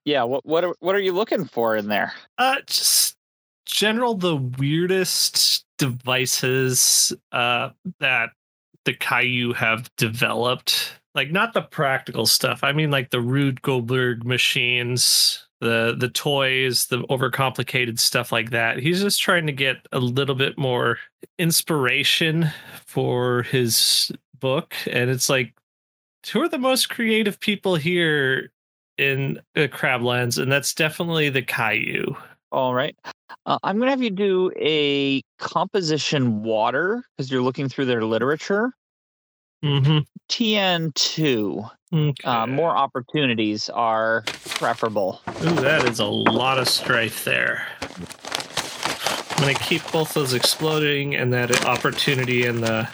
Yeah, 0.05 0.23
what 0.23 0.45
what 0.45 0.63
are, 0.63 0.73
what 0.79 0.95
are 0.95 0.99
you 1.01 1.11
looking 1.11 1.43
for 1.43 1.75
in 1.75 1.89
there? 1.89 2.13
uh, 2.37 2.55
just 2.65 3.17
general, 3.65 4.15
the 4.15 4.37
weirdest 4.37 5.65
devices 5.77 7.11
uh, 7.33 7.71
that 7.99 8.29
the 8.85 8.93
Kaiu 8.93 9.53
have 9.55 9.91
developed, 9.97 10.99
like 11.15 11.31
not 11.31 11.53
the 11.53 11.61
practical 11.61 12.25
stuff. 12.25 12.63
I 12.63 12.71
mean, 12.71 12.91
like 12.91 13.11
the 13.11 13.21
Rube 13.21 13.61
Goldberg 13.61 14.25
machines, 14.25 15.47
the 15.61 15.95
the 15.97 16.09
toys, 16.09 16.87
the 16.87 17.03
overcomplicated 17.03 17.99
stuff 17.99 18.31
like 18.31 18.51
that. 18.51 18.79
He's 18.79 19.01
just 19.01 19.21
trying 19.21 19.47
to 19.47 19.53
get 19.53 19.87
a 19.91 19.99
little 19.99 20.35
bit 20.35 20.57
more 20.57 20.97
inspiration 21.37 22.49
for 22.85 23.43
his 23.43 24.11
book, 24.39 24.75
and 24.91 25.09
it's 25.09 25.29
like, 25.29 25.53
who 26.31 26.41
are 26.41 26.49
the 26.49 26.57
most 26.57 26.89
creative 26.89 27.39
people 27.39 27.75
here 27.75 28.51
in 28.97 29.39
uh, 29.55 29.61
Crablands? 29.61 30.41
And 30.41 30.51
that's 30.51 30.73
definitely 30.73 31.29
the 31.29 31.41
Kaiu. 31.41 32.15
All 32.51 32.73
right. 32.73 32.95
Uh, 33.45 33.57
I'm 33.63 33.77
going 33.77 33.87
to 33.87 33.91
have 33.91 34.03
you 34.03 34.11
do 34.11 34.51
a 34.57 35.21
composition 35.39 36.43
water 36.43 37.03
because 37.17 37.31
you're 37.31 37.41
looking 37.41 37.67
through 37.67 37.85
their 37.85 38.03
literature. 38.03 38.73
Mm-hmm. 39.63 39.99
TN2. 40.29 41.69
Uh, 42.23 42.47
more 42.47 42.75
opportunities 42.75 43.69
are 43.69 44.23
preferable. 44.45 45.21
Ooh, 45.43 45.55
that 45.55 45.85
is 45.85 45.99
a 45.99 46.05
lot 46.05 46.57
of 46.57 46.67
strife 46.67 47.23
there. 47.23 47.67
I'm 49.31 49.43
going 49.43 49.55
to 49.55 49.63
keep 49.63 49.83
both 49.91 50.13
those 50.13 50.33
exploding 50.33 51.15
and 51.15 51.31
that 51.33 51.65
opportunity 51.65 52.45
and 52.45 52.63
the 52.63 52.89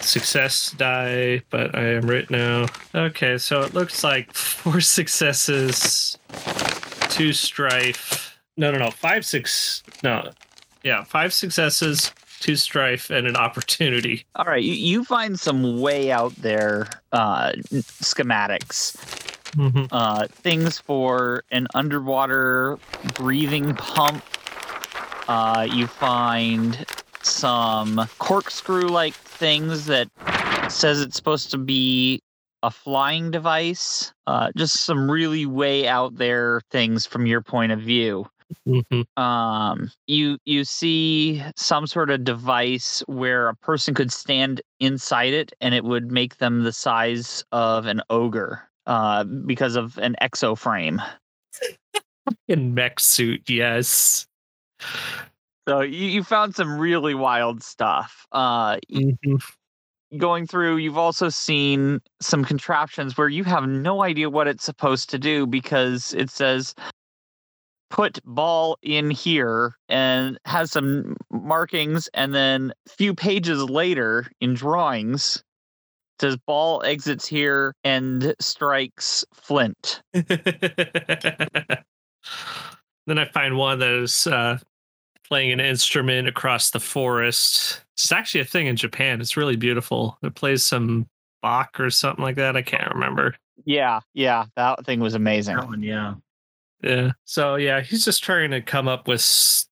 success 0.00 0.70
die, 0.72 1.42
but 1.50 1.74
I 1.74 1.84
am 1.88 2.08
right 2.08 2.28
now. 2.30 2.66
Okay, 2.94 3.36
so 3.36 3.60
it 3.62 3.74
looks 3.74 4.02
like 4.02 4.32
four 4.32 4.80
successes, 4.82 6.18
two 7.10 7.32
strife. 7.32 8.38
No, 8.56 8.70
no, 8.70 8.78
no, 8.78 8.90
five, 8.90 9.26
six. 9.26 9.82
No, 10.02 10.30
yeah, 10.82 11.04
five 11.04 11.32
successes, 11.32 12.12
two 12.40 12.56
strife, 12.56 13.10
and 13.10 13.26
an 13.26 13.36
opportunity. 13.36 14.24
All 14.34 14.44
right, 14.44 14.62
you, 14.62 14.72
you 14.72 15.04
find 15.04 15.38
some 15.38 15.80
way 15.80 16.10
out 16.10 16.34
there 16.36 16.88
uh, 17.12 17.52
schematics. 17.72 18.96
Mm-hmm. 19.52 19.86
Uh, 19.90 20.26
things 20.28 20.78
for 20.78 21.42
an 21.50 21.66
underwater 21.74 22.78
breathing 23.14 23.74
pump. 23.74 24.22
Uh, 25.26 25.66
you 25.70 25.86
find 25.86 26.86
some 27.22 28.08
corkscrew 28.18 28.88
like 28.88 29.14
things 29.14 29.86
that 29.86 30.08
says 30.70 31.00
it's 31.00 31.16
supposed 31.16 31.50
to 31.50 31.58
be 31.58 32.22
a 32.62 32.70
flying 32.70 33.30
device. 33.30 34.12
Uh, 34.26 34.50
just 34.56 34.80
some 34.80 35.10
really 35.10 35.46
way 35.46 35.86
out 35.86 36.16
there 36.16 36.60
things 36.70 37.06
from 37.06 37.26
your 37.26 37.40
point 37.40 37.72
of 37.72 37.80
view. 37.80 38.26
Mm-hmm. 38.66 39.22
Um, 39.22 39.90
you 40.06 40.38
you 40.44 40.64
see 40.64 41.42
some 41.56 41.86
sort 41.86 42.10
of 42.10 42.24
device 42.24 43.02
where 43.06 43.48
a 43.48 43.56
person 43.56 43.94
could 43.94 44.12
stand 44.12 44.60
inside 44.80 45.34
it 45.34 45.52
and 45.60 45.74
it 45.74 45.84
would 45.84 46.10
make 46.10 46.38
them 46.38 46.62
the 46.62 46.72
size 46.72 47.44
of 47.52 47.86
an 47.86 48.00
ogre 48.10 48.62
uh, 48.86 49.24
because 49.24 49.76
of 49.76 49.98
an 49.98 50.16
exo 50.22 50.56
frame. 50.56 51.00
In 52.48 52.74
mech 52.74 53.00
suit, 53.00 53.48
yes. 53.48 54.26
So 55.68 55.82
you, 55.82 56.06
you 56.06 56.22
found 56.22 56.54
some 56.54 56.78
really 56.78 57.14
wild 57.14 57.62
stuff. 57.62 58.26
Uh, 58.32 58.78
Mm-hmm. 58.90 59.36
going 60.16 60.46
through, 60.46 60.78
you've 60.78 60.96
also 60.96 61.28
seen 61.28 62.00
some 62.22 62.44
contraptions 62.44 63.18
where 63.18 63.28
you 63.28 63.44
have 63.44 63.66
no 63.66 64.02
idea 64.02 64.30
what 64.30 64.48
it's 64.48 64.64
supposed 64.64 65.10
to 65.10 65.18
do 65.18 65.46
because 65.46 66.14
it 66.14 66.30
says 66.30 66.74
put 67.90 68.18
ball 68.24 68.78
in 68.82 69.10
here 69.10 69.74
and 69.88 70.38
has 70.44 70.70
some 70.70 71.16
markings 71.30 72.08
and 72.14 72.34
then 72.34 72.72
a 72.86 72.90
few 72.90 73.14
pages 73.14 73.62
later 73.64 74.26
in 74.40 74.54
drawings 74.54 75.42
it 76.18 76.22
says 76.22 76.36
ball 76.46 76.82
exits 76.84 77.26
here 77.26 77.74
and 77.84 78.34
strikes 78.40 79.24
flint 79.32 80.02
then 80.12 80.26
I 83.18 83.24
find 83.32 83.56
one 83.56 83.78
that 83.78 84.02
is 84.02 84.26
uh, 84.26 84.58
playing 85.26 85.52
an 85.52 85.60
instrument 85.60 86.28
across 86.28 86.70
the 86.70 86.80
forest. 86.80 87.82
It's 87.94 88.12
actually 88.12 88.42
a 88.42 88.44
thing 88.44 88.66
in 88.66 88.76
Japan. 88.76 89.20
It's 89.20 89.36
really 89.36 89.56
beautiful. 89.56 90.18
It 90.22 90.34
plays 90.34 90.64
some 90.64 91.06
Bach 91.42 91.78
or 91.80 91.90
something 91.90 92.22
like 92.22 92.36
that. 92.36 92.56
I 92.56 92.62
can't 92.62 92.92
remember. 92.92 93.34
yeah 93.64 94.00
yeah 94.14 94.44
that 94.56 94.84
thing 94.84 95.00
was 95.00 95.14
amazing 95.14 95.56
That 95.56 95.68
one, 95.68 95.82
yeah. 95.82 96.14
Yeah. 96.82 97.12
So 97.24 97.56
yeah, 97.56 97.80
he's 97.80 98.04
just 98.04 98.22
trying 98.22 98.50
to 98.52 98.60
come 98.60 98.88
up 98.88 99.08
with 99.08 99.64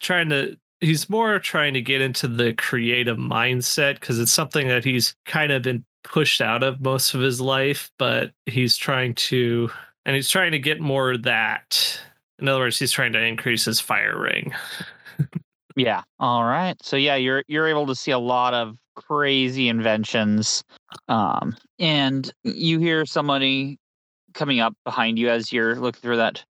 trying 0.00 0.28
to 0.30 0.56
he's 0.80 1.08
more 1.08 1.38
trying 1.38 1.74
to 1.74 1.80
get 1.80 2.00
into 2.00 2.28
the 2.28 2.52
creative 2.54 3.16
mindset 3.16 3.94
because 3.94 4.18
it's 4.18 4.32
something 4.32 4.68
that 4.68 4.84
he's 4.84 5.14
kind 5.26 5.52
of 5.52 5.62
been 5.62 5.84
pushed 6.04 6.40
out 6.40 6.62
of 6.62 6.80
most 6.80 7.14
of 7.14 7.20
his 7.20 7.40
life, 7.40 7.90
but 7.98 8.32
he's 8.46 8.76
trying 8.76 9.14
to 9.14 9.70
and 10.04 10.16
he's 10.16 10.28
trying 10.28 10.52
to 10.52 10.58
get 10.58 10.80
more 10.80 11.12
of 11.12 11.22
that. 11.22 12.00
In 12.40 12.48
other 12.48 12.60
words, 12.60 12.78
he's 12.78 12.90
trying 12.90 13.12
to 13.12 13.24
increase 13.24 13.64
his 13.64 13.80
fire 13.80 14.18
ring. 14.18 14.52
Yeah. 15.76 16.02
All 16.20 16.44
right. 16.44 16.76
So 16.82 16.96
yeah, 16.96 17.16
you're 17.16 17.44
you're 17.48 17.66
able 17.66 17.86
to 17.86 17.94
see 17.94 18.10
a 18.10 18.18
lot 18.18 18.54
of 18.54 18.76
crazy 18.94 19.68
inventions. 19.68 20.62
Um 21.08 21.56
and 21.78 22.30
you 22.44 22.78
hear 22.78 23.06
somebody 23.06 23.78
coming 24.34 24.60
up 24.60 24.74
behind 24.84 25.18
you 25.18 25.28
as 25.28 25.52
you're 25.52 25.76
looking 25.76 26.00
through 26.00 26.16
that. 26.16 26.44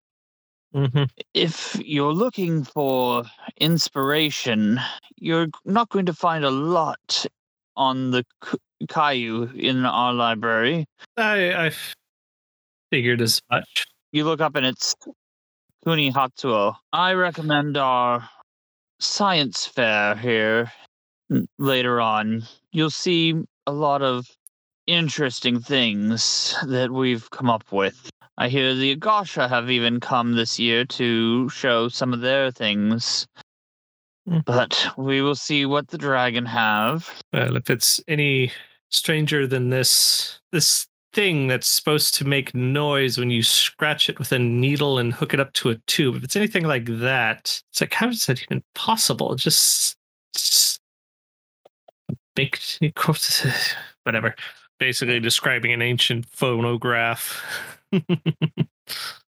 Mm-hmm. 0.74 1.04
If 1.34 1.78
you're 1.84 2.14
looking 2.14 2.64
for 2.64 3.24
inspiration, 3.58 4.80
you're 5.16 5.48
not 5.64 5.90
going 5.90 6.06
to 6.06 6.14
find 6.14 6.44
a 6.44 6.50
lot 6.50 7.26
on 7.76 8.10
the 8.10 8.24
Kaiu 8.84 9.54
in 9.54 9.84
our 9.84 10.12
library. 10.12 10.86
I 11.16 11.72
figured 12.90 13.20
as 13.20 13.40
much. 13.50 13.86
You 14.12 14.24
look 14.24 14.40
up 14.40 14.56
and 14.56 14.66
it's 14.66 14.94
Kuni 15.84 16.10
Hatsuo. 16.12 16.74
I 16.92 17.12
recommend 17.12 17.76
our 17.76 18.28
science 18.98 19.66
fair 19.66 20.14
here 20.16 20.72
later 21.58 22.00
on. 22.00 22.44
You'll 22.72 22.90
see 22.90 23.34
a 23.66 23.72
lot 23.72 24.02
of 24.02 24.26
interesting 24.86 25.60
things 25.60 26.54
that 26.66 26.90
we've 26.90 27.30
come 27.30 27.48
up 27.50 27.64
with. 27.70 28.10
I 28.38 28.48
hear 28.48 28.74
the 28.74 28.92
Agasha 28.92 29.48
have 29.48 29.70
even 29.70 30.00
come 30.00 30.32
this 30.32 30.58
year 30.58 30.84
to 30.86 31.48
show 31.50 31.88
some 31.88 32.12
of 32.12 32.20
their 32.20 32.50
things. 32.50 33.26
Mhm. 34.28 34.44
But 34.44 34.86
we 34.96 35.20
will 35.20 35.34
see 35.34 35.66
what 35.66 35.88
the 35.88 35.98
dragon 35.98 36.46
have. 36.46 37.10
Well, 37.32 37.56
if 37.56 37.68
it's 37.70 38.00
any 38.08 38.52
stranger 38.88 39.46
than 39.46 39.70
this 39.70 40.40
this 40.52 40.86
thing 41.12 41.46
that's 41.46 41.68
supposed 41.68 42.14
to 42.14 42.24
make 42.24 42.54
noise 42.54 43.18
when 43.18 43.30
you 43.30 43.42
scratch 43.42 44.08
it 44.08 44.18
with 44.18 44.32
a 44.32 44.38
needle 44.38 44.98
and 44.98 45.12
hook 45.12 45.34
it 45.34 45.40
up 45.40 45.52
to 45.54 45.70
a 45.70 45.76
tube, 45.86 46.16
if 46.16 46.24
it's 46.24 46.36
anything 46.36 46.64
like 46.64 46.86
that, 46.86 47.62
it's 47.70 47.80
like 47.80 47.92
how 47.92 48.08
is 48.08 48.26
that 48.26 48.42
even 48.42 48.62
possible? 48.74 49.34
Just, 49.34 49.96
just 50.34 50.80
make 52.36 52.58
whatever. 54.04 54.34
Basically 54.82 55.20
describing 55.20 55.72
an 55.72 55.80
ancient 55.80 56.26
phonograph. 56.26 57.40
uh 57.92 57.98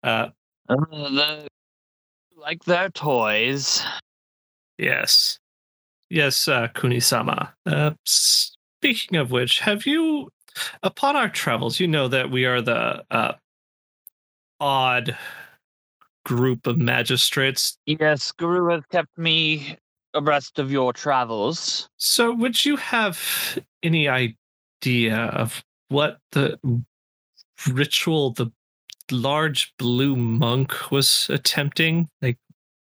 Uh, 0.02 0.30
the, 0.70 1.48
like 2.38 2.64
their 2.64 2.88
toys. 2.88 3.84
Yes. 4.78 5.40
Yes, 6.10 6.48
uh, 6.48 6.70
Kunisama. 6.70 7.52
Uh, 7.66 7.92
speaking 8.06 9.18
of 9.18 9.32
which, 9.32 9.60
have 9.60 9.86
you, 9.86 10.30
upon 10.84 11.18
our 11.18 11.28
travels, 11.28 11.82
you 11.82 11.88
know 11.90 12.08
that 12.08 12.32
we 12.32 12.46
are 12.46 12.62
the 12.62 13.04
uh, 13.12 13.34
odd 14.62 15.18
group 16.24 16.66
of 16.66 16.78
magistrates. 16.78 17.78
Yes, 17.86 18.32
Guru 18.32 18.70
has 18.70 18.84
kept 18.90 19.18
me 19.18 19.76
abreast 20.14 20.60
of 20.60 20.72
your 20.72 20.94
travels. 20.94 21.90
So, 21.98 22.34
would 22.34 22.64
you 22.64 22.78
have 22.78 23.60
any 23.84 24.08
idea 24.08 24.38
of 24.88 25.64
what 25.90 26.20
the 26.32 26.60
ritual 27.70 28.32
the 28.32 28.52
large 29.12 29.74
blue 29.78 30.16
monk 30.16 30.92
was 30.92 31.28
attempting? 31.30 32.10
Like, 32.22 32.38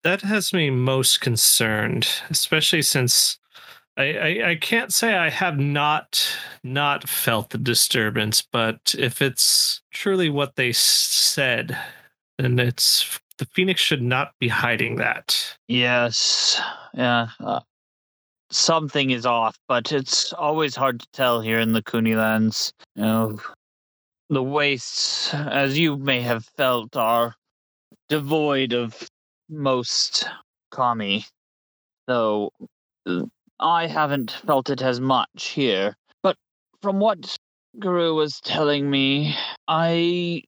that 0.03 0.21
has 0.21 0.53
me 0.53 0.69
most 0.69 1.21
concerned, 1.21 2.07
especially 2.29 2.81
since 2.81 3.37
I, 3.95 4.03
I, 4.03 4.49
I 4.49 4.55
can't 4.55 4.91
say 4.91 5.15
I 5.15 5.29
have 5.29 5.57
not 5.59 6.37
not 6.63 7.07
felt 7.07 7.51
the 7.51 7.57
disturbance, 7.57 8.41
but 8.41 8.95
if 8.97 9.21
it's 9.21 9.81
truly 9.91 10.29
what 10.29 10.55
they 10.55 10.71
said, 10.71 11.77
then 12.37 12.59
it's 12.59 13.19
the 13.37 13.45
phoenix 13.45 13.81
should 13.81 14.01
not 14.01 14.33
be 14.39 14.47
hiding 14.47 14.95
that. 14.97 15.57
Yes, 15.67 16.59
yeah. 16.93 17.29
Uh, 17.39 17.61
something 18.53 19.11
is 19.11 19.25
off, 19.25 19.57
but 19.67 19.91
it's 19.91 20.33
always 20.33 20.75
hard 20.75 20.99
to 20.99 21.07
tell 21.13 21.41
here 21.41 21.59
in 21.59 21.73
the 21.73 21.81
Kuni 21.81 22.15
lands. 22.15 22.71
You 22.95 23.03
know, 23.03 23.39
the 24.29 24.43
wastes, 24.43 25.33
as 25.33 25.77
you 25.77 25.97
may 25.97 26.21
have 26.21 26.45
felt, 26.57 26.95
are 26.95 27.35
devoid 28.09 28.73
of 28.73 29.07
most 29.49 30.27
kami, 30.71 31.25
though 32.07 32.51
uh, 33.05 33.23
I 33.59 33.87
haven't 33.87 34.31
felt 34.31 34.69
it 34.69 34.81
as 34.81 34.99
much 34.99 35.49
here. 35.49 35.95
But 36.21 36.37
from 36.81 36.99
what 36.99 37.35
Guru 37.79 38.13
was 38.15 38.39
telling 38.41 38.89
me, 38.89 39.35
I 39.67 40.43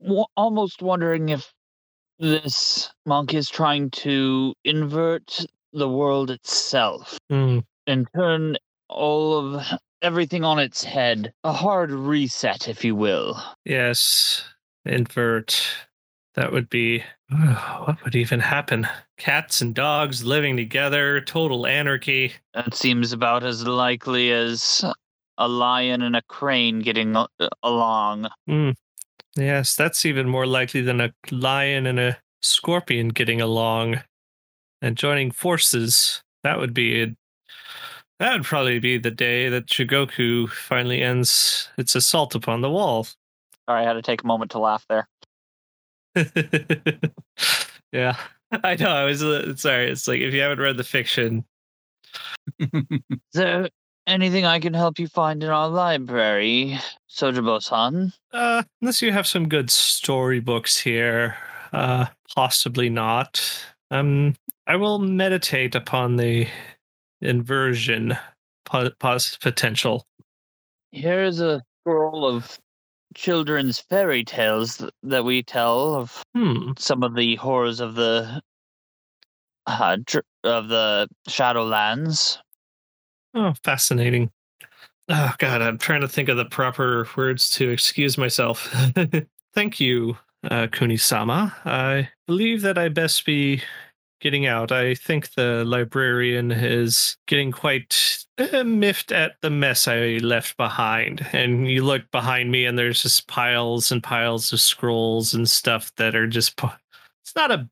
w- 0.00 0.24
almost 0.36 0.82
wondering 0.82 1.28
if 1.28 1.52
this 2.18 2.90
monk 3.04 3.34
is 3.34 3.48
trying 3.48 3.90
to 3.90 4.54
invert 4.64 5.44
the 5.76 5.88
world 5.88 6.30
itself 6.30 7.18
Hmm. 7.30 7.60
and 7.86 8.06
turn 8.14 8.56
all 8.88 9.38
of 9.56 9.64
everything 10.02 10.44
on 10.44 10.58
its 10.58 10.82
head. 10.84 11.32
A 11.44 11.52
hard 11.52 11.90
reset, 11.90 12.68
if 12.68 12.84
you 12.84 12.94
will. 12.94 13.40
Yes, 13.64 14.42
invert. 14.84 15.60
That 16.34 16.52
would 16.52 16.68
be 16.68 17.02
what 17.30 18.02
would 18.04 18.14
even 18.14 18.40
happen? 18.40 18.86
Cats 19.18 19.60
and 19.60 19.74
dogs 19.74 20.22
living 20.24 20.56
together, 20.56 21.20
total 21.20 21.66
anarchy. 21.66 22.34
That 22.54 22.74
seems 22.74 23.12
about 23.12 23.42
as 23.42 23.66
likely 23.66 24.32
as 24.32 24.84
a 25.38 25.48
lion 25.48 26.02
and 26.02 26.14
a 26.16 26.22
crane 26.22 26.80
getting 26.80 27.16
a- 27.16 27.26
along. 27.62 28.28
Yes, 29.36 29.74
that's 29.76 30.06
even 30.06 30.28
more 30.28 30.46
likely 30.46 30.80
than 30.82 31.00
a 31.00 31.12
lion 31.30 31.86
and 31.86 31.98
a 31.98 32.18
scorpion 32.42 33.08
getting 33.08 33.40
along 33.40 34.02
and 34.82 34.96
joining 34.96 35.30
forces. 35.30 36.22
That 36.44 36.58
would 36.58 36.74
be 36.74 37.02
a, 37.02 37.16
that 38.18 38.32
would 38.32 38.44
probably 38.44 38.78
be 38.78 38.98
the 38.98 39.10
day 39.10 39.48
that 39.48 39.66
Shigoku 39.66 40.48
finally 40.48 41.02
ends 41.02 41.68
its 41.76 41.94
assault 41.94 42.34
upon 42.34 42.60
the 42.60 42.70
wall. 42.70 43.06
Sorry, 43.68 43.82
I 43.82 43.84
had 43.84 43.94
to 43.94 44.02
take 44.02 44.22
a 44.22 44.26
moment 44.26 44.52
to 44.52 44.58
laugh 44.58 44.86
there. 44.88 45.08
yeah, 47.92 48.16
I 48.64 48.76
know. 48.76 48.90
I 48.90 49.04
was 49.04 49.22
uh, 49.22 49.54
sorry. 49.56 49.90
It's 49.90 50.08
like 50.08 50.20
if 50.20 50.32
you 50.32 50.40
haven't 50.40 50.60
read 50.60 50.76
the 50.76 50.84
fiction, 50.84 51.44
Is 52.58 52.70
there 53.32 53.68
anything 54.06 54.44
I 54.44 54.60
can 54.60 54.74
help 54.74 54.98
you 54.98 55.08
find 55.08 55.42
in 55.42 55.50
our 55.50 55.68
library, 55.68 56.78
Sojibo-san? 57.10 58.12
uh, 58.32 58.62
unless 58.80 59.02
you 59.02 59.12
have 59.12 59.26
some 59.26 59.48
good 59.48 59.70
storybooks 59.70 60.78
here, 60.78 61.36
uh, 61.72 62.06
possibly 62.34 62.88
not. 62.88 63.42
Um, 63.90 64.34
I 64.66 64.76
will 64.76 64.98
meditate 64.98 65.74
upon 65.74 66.16
the 66.16 66.46
inversion 67.20 68.16
po- 68.64 68.90
potential. 69.00 70.06
Here's 70.92 71.40
a 71.40 71.62
scroll 71.82 72.26
of 72.26 72.58
children's 73.14 73.78
fairy 73.78 74.24
tales 74.24 74.78
th- 74.78 74.90
that 75.04 75.24
we 75.24 75.42
tell 75.42 75.94
of 75.94 76.22
Hmm. 76.34 76.72
some 76.78 77.02
of 77.02 77.14
the 77.14 77.36
horrors 77.36 77.80
of 77.80 77.94
the 77.94 78.42
uh, 79.66 79.96
dr- 80.04 80.24
of 80.44 80.68
the 80.68 81.08
Shadowlands. 81.28 82.38
Oh, 83.34 83.54
fascinating. 83.64 84.30
Oh 85.08 85.34
God, 85.38 85.62
I'm 85.62 85.78
trying 85.78 86.00
to 86.00 86.08
think 86.08 86.28
of 86.28 86.36
the 86.36 86.44
proper 86.46 87.06
words 87.16 87.50
to 87.50 87.68
excuse 87.70 88.18
myself. 88.18 88.68
Thank 89.54 89.80
you, 89.80 90.16
uh, 90.44 90.66
Kunisama. 90.68 91.52
I 91.64 92.10
believe 92.26 92.62
that 92.62 92.78
I 92.78 92.88
best 92.88 93.24
be 93.24 93.62
getting 94.20 94.46
out. 94.46 94.72
I 94.72 94.94
think 94.94 95.32
the 95.34 95.64
librarian 95.64 96.50
is 96.50 97.16
getting 97.26 97.52
quite 97.52 98.24
uh, 98.38 98.64
miffed 98.64 99.12
at 99.12 99.32
the 99.42 99.50
mess 99.50 99.86
I 99.86 100.18
left 100.22 100.56
behind. 100.56 101.26
And 101.32 101.68
you 101.68 101.84
look 101.84 102.10
behind 102.10 102.50
me, 102.50 102.64
and 102.64 102.78
there's 102.78 103.02
just 103.02 103.28
piles 103.28 103.92
and 103.92 104.02
piles 104.02 104.52
of 104.52 104.60
scrolls 104.60 105.34
and 105.34 105.48
stuff 105.48 105.92
that 105.96 106.14
are 106.14 106.26
just. 106.26 106.60
It's 107.22 107.34
not 107.34 107.50
a 107.50 107.68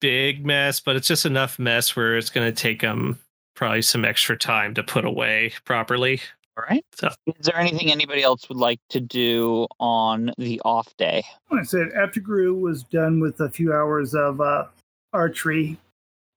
big 0.00 0.46
mess, 0.46 0.80
but 0.80 0.96
it's 0.96 1.08
just 1.08 1.26
enough 1.26 1.58
mess 1.58 1.96
where 1.96 2.16
it's 2.16 2.30
going 2.30 2.46
to 2.46 2.52
take 2.52 2.82
them 2.82 3.18
probably 3.56 3.82
some 3.82 4.04
extra 4.04 4.36
time 4.36 4.74
to 4.74 4.82
put 4.82 5.04
away 5.04 5.52
properly. 5.64 6.20
All 6.58 6.64
right. 6.68 6.84
So- 6.94 7.08
Is 7.26 7.46
there 7.46 7.56
anything 7.56 7.90
anybody 7.92 8.22
else 8.22 8.48
would 8.48 8.58
like 8.58 8.80
to 8.90 9.00
do 9.00 9.68
on 9.78 10.32
the 10.38 10.60
off 10.64 10.96
day? 10.96 11.24
I 11.52 11.62
said, 11.62 11.90
after 11.96 12.18
Gru 12.20 12.54
was 12.54 12.82
done 12.82 13.20
with 13.20 13.40
a 13.40 13.48
few 13.48 13.72
hours 13.72 14.12
of 14.14 14.40
uh, 14.40 14.66
archery, 15.12 15.76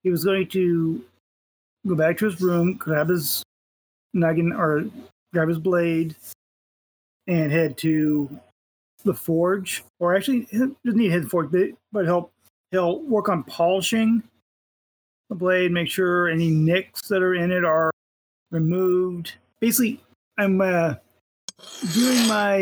he 0.04 0.10
was 0.10 0.24
going 0.24 0.46
to 0.48 1.04
go 1.86 1.96
back 1.96 2.18
to 2.18 2.26
his 2.26 2.40
room, 2.40 2.74
grab 2.74 3.08
his 3.08 3.42
noggin 4.14 4.52
or 4.52 4.84
grab 5.32 5.48
his 5.48 5.58
blade, 5.58 6.14
and 7.26 7.50
head 7.50 7.76
to 7.78 8.30
the 9.04 9.14
forge. 9.14 9.82
Or 9.98 10.14
actually, 10.14 10.46
he 10.50 10.58
doesn't 10.58 10.76
need 10.84 11.06
to 11.08 11.10
head 11.10 11.18
to 11.22 11.24
the 11.24 11.30
forge, 11.30 11.50
but, 11.50 11.70
but 11.92 12.04
he'll 12.04 12.30
he'll 12.70 13.00
work 13.00 13.28
on 13.28 13.42
polishing 13.44 14.22
the 15.30 15.34
blade, 15.34 15.72
make 15.72 15.88
sure 15.88 16.28
any 16.28 16.50
nicks 16.50 17.08
that 17.08 17.22
are 17.22 17.34
in 17.34 17.50
it 17.50 17.64
are 17.64 17.90
removed. 18.52 19.34
Basically, 19.60 20.00
I'm 20.38 20.60
uh, 20.60 20.94
doing 21.92 22.26
my 22.28 22.60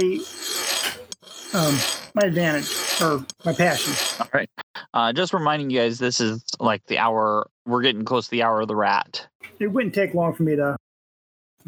um, 1.55 1.77
my 2.15 2.27
advantage 2.27 2.69
or 3.01 3.25
my 3.45 3.53
passion. 3.53 3.95
All 4.21 4.29
right. 4.33 4.51
Uh, 4.93 5.13
just 5.13 5.33
reminding 5.33 5.71
you 5.71 5.79
guys, 5.79 5.99
this 5.99 6.21
is 6.21 6.43
like 6.59 6.85
the 6.87 6.99
hour. 6.99 7.49
We're 7.67 7.83
getting 7.83 8.05
close 8.05 8.27
to 8.27 8.31
the 8.31 8.43
hour 8.43 8.61
of 8.61 8.69
the 8.69 8.77
rat. 8.77 9.27
It 9.59 9.69
wouldn't 9.69 9.95
take 9.95 10.15
long 10.15 10.35
for 10.35 10.43
me 10.43 10.57
to 10.57 10.77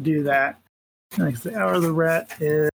do 0.01 0.23
that. 0.23 0.59
Like 1.17 1.39
the 1.41 1.55
hour 1.55 1.73
of 1.73 1.83
the 1.83 1.93
rat 1.93 2.31
is 2.39 2.69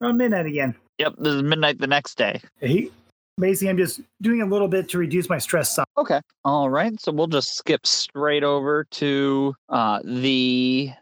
around 0.00 0.18
midnight 0.18 0.46
again. 0.46 0.74
Yep. 0.98 1.14
This 1.18 1.34
is 1.34 1.42
midnight 1.42 1.78
the 1.78 1.86
next 1.86 2.16
day. 2.16 2.40
He, 2.60 2.90
basically, 3.38 3.70
I'm 3.70 3.78
just 3.78 4.00
doing 4.20 4.42
a 4.42 4.46
little 4.46 4.68
bit 4.68 4.88
to 4.90 4.98
reduce 4.98 5.28
my 5.28 5.38
stress. 5.38 5.74
Some. 5.74 5.86
Okay. 5.96 6.20
All 6.44 6.70
right. 6.70 7.00
So 7.00 7.12
we'll 7.12 7.26
just 7.26 7.56
skip 7.56 7.86
straight 7.86 8.44
over 8.44 8.84
to 8.92 9.54
uh, 9.68 10.00
the 10.04 10.92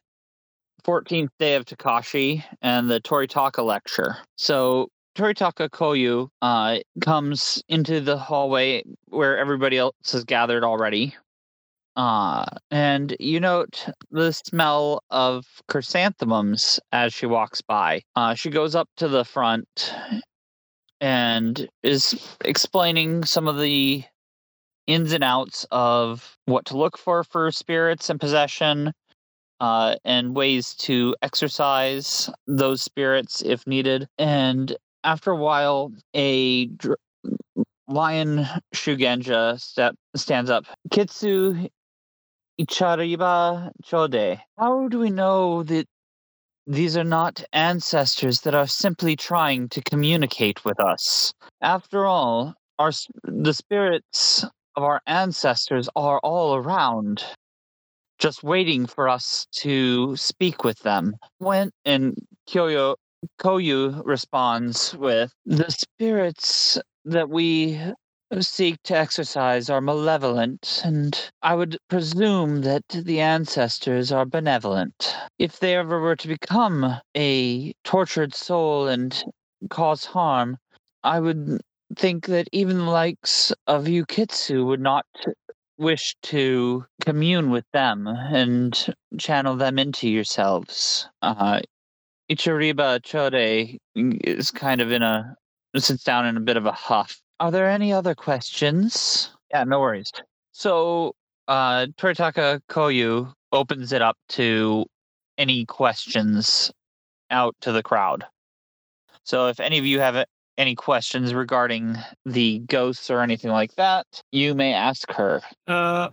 14th 0.91 1.29
day 1.39 1.55
of 1.55 1.65
Togashi 1.65 2.43
and 2.63 2.91
the 2.91 3.01
Toritaka 3.01 3.65
lecture. 3.65 4.17
So 4.35 4.89
Toritaka 5.17 5.69
Koyu 5.71 6.29
uh, 6.43 6.79
comes 7.01 7.63
into 7.69 8.01
the 8.01 8.19
hallway 8.19 8.83
where 9.07 9.39
everybody 9.39 9.79
else 9.79 9.95
is 10.13 10.25
gathered 10.25 10.65
already. 10.65 11.15
Uh, 11.95 12.45
and 12.73 13.17
you 13.21 13.39
note 13.39 13.87
the 14.11 14.33
smell 14.33 15.05
of 15.11 15.47
chrysanthemums 15.69 16.81
as 16.91 17.15
she 17.15 17.27
walks 17.27 17.61
by. 17.61 18.03
Uh, 18.17 18.35
she 18.35 18.51
goes 18.51 18.75
up 18.75 18.89
to 18.97 19.07
the 19.07 19.25
front 19.25 19.95
and 21.01 21.69
is 21.85 22.37
explaining 22.45 23.25
some 23.25 23.47
of 23.47 23.61
the 23.61 24.03
ins 24.89 25.13
and 25.13 25.23
outs 25.23 25.65
of 25.71 26.37
what 26.47 26.65
to 26.65 26.77
look 26.77 26.99
for 26.99 27.23
for 27.23 27.53
spirits 27.53 28.11
and 28.11 28.19
possession, 28.19 28.93
uh, 29.61 29.97
and 30.05 30.35
ways 30.35 30.75
to 30.75 31.15
exercise 31.23 32.31
those 32.47 32.83
spirits 32.83 33.43
if 33.43 33.67
needed. 33.67 34.09
And 34.19 34.75
after 35.05 35.31
a 35.31 35.37
while, 35.37 35.93
a 36.15 36.67
dr- 36.67 36.99
lion 37.89 38.47
Shugenja 38.75 39.61
step 39.61 39.95
stands 40.15 40.51
up. 40.51 40.65
Kitsu 40.91 41.69
Ichariba 42.61 43.71
Chode. 43.85 44.41
How 44.59 44.89
do 44.89 44.99
we 44.99 45.11
know 45.11 45.63
that 45.65 45.87
these 46.67 46.97
are 46.97 47.05
not 47.05 47.43
ancestors 47.53 48.43
that 48.43 48.55
are 48.55 48.67
simply 48.67 49.17
trying 49.17 49.69
to 49.71 49.83
communicate 49.83 50.65
with 50.65 50.79
us? 50.79 51.33
After 51.61 52.07
all, 52.07 52.55
our 52.79 52.93
the 53.25 53.55
spirits 53.55 54.45
of 54.77 54.83
our 54.85 55.01
ancestors 55.07 55.89
are 55.97 56.19
all 56.21 56.55
around, 56.55 57.25
just 58.21 58.45
waiting 58.45 58.87
for 58.87 59.09
us 59.09 59.47
to 59.53 60.15
speak 60.17 60.63
with 60.63 60.79
them. 60.81 61.17
When 61.39 61.71
and 61.85 62.15
Kyoyo 62.49 62.95
Koyu 63.41 64.03
responds 64.05 64.95
with 64.97 65.33
the 65.45 65.71
spirits 65.71 66.79
that 67.05 67.29
we 67.29 67.81
seek 68.41 68.81
to 68.85 68.97
exercise 68.97 69.69
are 69.69 69.81
malevolent, 69.81 70.81
and 70.85 71.31
I 71.43 71.55
would 71.55 71.77
presume 71.89 72.63
that 72.63 72.85
the 72.89 73.21
ancestors 73.21 74.13
are 74.13 74.25
benevolent. 74.25 75.17
If 75.39 75.59
they 75.59 75.77
ever 75.77 76.01
were 76.01 76.17
to 76.17 76.29
become 76.29 77.01
a 77.17 77.73
tortured 77.83 78.35
soul 78.35 78.87
and 78.87 79.23
cause 79.69 80.05
harm, 80.05 80.59
I 81.03 81.19
would 81.21 81.61
think 81.97 82.27
that 82.27 82.49
even 82.53 82.79
the 82.79 82.85
likes 82.85 83.53
of 83.67 83.85
Yukitsu 83.85 84.65
would 84.67 84.81
not 84.81 85.07
wish 85.81 86.15
to 86.23 86.85
commune 87.01 87.51
with 87.51 87.65
them 87.73 88.07
and 88.07 88.95
channel 89.19 89.57
them 89.57 89.79
into 89.79 90.09
yourselves. 90.09 91.09
Uh, 91.23 91.61
Ichiriba 92.31 93.01
Chode 93.01 93.79
is 93.95 94.51
kind 94.51 94.81
of 94.81 94.93
in 94.93 95.03
a 95.03 95.35
sits 95.77 96.05
down 96.05 96.27
in 96.27 96.37
a 96.37 96.41
bit 96.41 96.57
of 96.57 96.67
a 96.67 96.73
huff. 96.73 97.21
Are 97.41 97.51
there 97.51 97.69
any 97.69 97.93
other 97.93 98.15
questions? 98.15 99.31
Yeah, 99.51 99.65
no 99.65 99.81
worries. 99.81 100.13
So, 100.53 101.15
uh, 101.49 101.87
Toritaka 101.97 102.61
Koyu 102.69 103.33
opens 103.51 103.93
it 103.93 104.03
up 104.03 104.17
to 104.31 104.85
any 105.39 105.65
questions 105.65 106.71
out 107.31 107.57
to 107.63 107.73
the 107.73 107.83
crowd. 107.83 108.25
So, 109.25 109.49
if 109.49 109.59
any 109.61 109.79
of 109.79 109.87
you 109.87 110.01
have 110.01 110.17
any 110.61 110.75
questions 110.75 111.33
regarding 111.33 111.97
the 112.27 112.59
ghosts 112.61 113.11
or 113.11 113.23
anything 113.23 113.51
like 113.51 113.75
that, 113.77 114.07
you 114.31 114.55
may 114.55 114.75
ask 114.75 115.11
her. 115.13 115.41
Uh, 115.67 116.11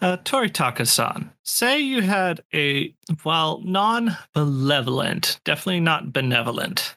uh 0.00 0.16
Toritaka-san, 0.18 1.30
say 1.44 1.78
you 1.78 2.02
had 2.02 2.42
a 2.52 2.92
well 3.24 3.60
non-malevolent, 3.64 5.40
definitely 5.44 5.80
not 5.80 6.12
benevolent 6.12 6.96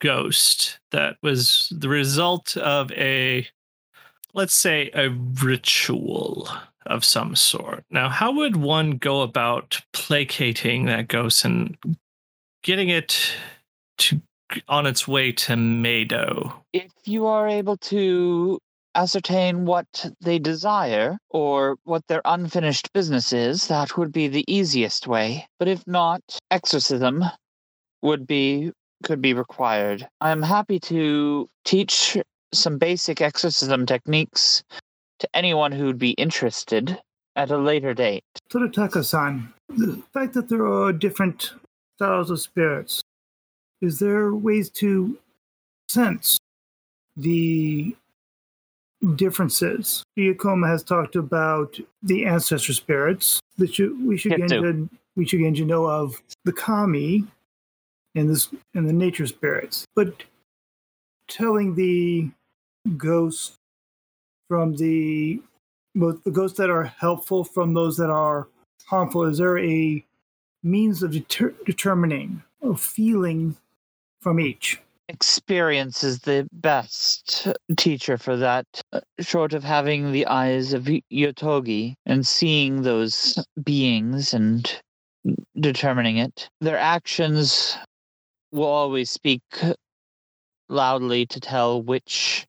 ghost 0.00 0.80
that 0.90 1.16
was 1.22 1.72
the 1.74 1.88
result 1.88 2.56
of 2.58 2.90
a 2.92 3.46
let's 4.34 4.54
say 4.54 4.90
a 4.92 5.08
ritual 5.10 6.48
of 6.86 7.04
some 7.04 7.36
sort. 7.36 7.84
Now, 7.88 8.08
how 8.08 8.32
would 8.32 8.56
one 8.56 8.98
go 8.98 9.22
about 9.22 9.80
placating 9.92 10.86
that 10.86 11.08
ghost 11.08 11.44
and 11.44 11.78
getting 12.62 12.88
it 12.88 13.32
to 13.98 14.20
on 14.68 14.86
its 14.86 15.06
way 15.08 15.32
to 15.32 15.54
Meido? 15.54 16.54
If 16.72 16.92
you 17.04 17.26
are 17.26 17.48
able 17.48 17.76
to 17.78 18.58
ascertain 18.94 19.64
what 19.64 19.86
they 20.20 20.38
desire 20.38 21.18
or 21.30 21.76
what 21.84 22.06
their 22.06 22.22
unfinished 22.24 22.92
business 22.92 23.32
is, 23.32 23.66
that 23.66 23.96
would 23.96 24.12
be 24.12 24.28
the 24.28 24.44
easiest 24.46 25.06
way. 25.06 25.46
But 25.58 25.68
if 25.68 25.86
not, 25.86 26.20
exorcism 26.50 27.24
would 28.02 28.26
be 28.26 28.72
could 29.02 29.20
be 29.20 29.34
required. 29.34 30.08
I 30.20 30.30
am 30.30 30.42
happy 30.42 30.80
to 30.80 31.48
teach 31.64 32.16
some 32.52 32.78
basic 32.78 33.20
exorcism 33.20 33.84
techniques 33.84 34.62
to 35.18 35.28
anyone 35.34 35.72
who'd 35.72 35.98
be 35.98 36.12
interested 36.12 36.98
at 37.36 37.50
a 37.50 37.58
later 37.58 37.92
date. 37.92 38.24
Toritaka-san, 38.50 39.52
the 39.68 40.02
fact 40.12 40.34
that 40.34 40.48
there 40.48 40.66
are 40.66 40.92
different 40.92 41.52
styles 41.96 42.30
of 42.30 42.40
spirits, 42.40 43.02
is 43.84 43.98
there 43.98 44.34
ways 44.34 44.70
to 44.70 45.18
sense 45.88 46.38
the 47.16 47.94
differences? 49.16 50.02
Iacoma 50.18 50.66
has 50.66 50.82
talked 50.82 51.16
about 51.16 51.78
the 52.02 52.24
ancestor 52.24 52.72
spirits 52.72 53.40
that 53.58 53.78
you, 53.78 53.98
we 54.06 54.16
should 54.16 54.36
get 54.36 54.48
to, 54.48 54.88
we 55.16 55.26
should 55.26 55.40
get 55.40 55.54
to 55.56 55.64
know 55.64 55.86
of 55.86 56.20
the 56.44 56.52
kami 56.52 57.24
and 58.14 58.30
this 58.30 58.48
and 58.74 58.88
the 58.88 58.92
nature 58.92 59.26
spirits. 59.26 59.84
But 59.94 60.24
telling 61.28 61.74
the 61.74 62.30
ghosts 62.96 63.56
from 64.48 64.76
the 64.76 65.40
both 65.94 66.24
the 66.24 66.30
ghosts 66.30 66.58
that 66.58 66.70
are 66.70 66.84
helpful 66.84 67.44
from 67.44 67.74
those 67.74 67.96
that 67.98 68.10
are 68.10 68.48
harmful, 68.86 69.24
is 69.24 69.38
there 69.38 69.58
a 69.58 70.04
means 70.62 71.02
of 71.02 71.12
deter- 71.12 71.54
determining 71.66 72.42
or 72.60 72.76
feeling 72.76 73.56
from 74.24 74.40
each? 74.40 74.80
Experience 75.08 76.02
is 76.02 76.20
the 76.20 76.48
best 76.50 77.46
teacher 77.76 78.16
for 78.16 78.38
that, 78.38 78.66
uh, 78.92 79.00
short 79.20 79.52
of 79.52 79.62
having 79.62 80.12
the 80.12 80.26
eyes 80.26 80.72
of 80.72 80.88
Yotogi 81.12 81.94
and 82.06 82.26
seeing 82.26 82.82
those 82.82 83.38
beings 83.62 84.32
and 84.32 84.80
determining 85.60 86.16
it. 86.16 86.48
Their 86.62 86.78
actions 86.78 87.76
will 88.50 88.64
always 88.64 89.10
speak 89.10 89.42
loudly 90.70 91.26
to 91.26 91.38
tell 91.38 91.82
which 91.82 92.46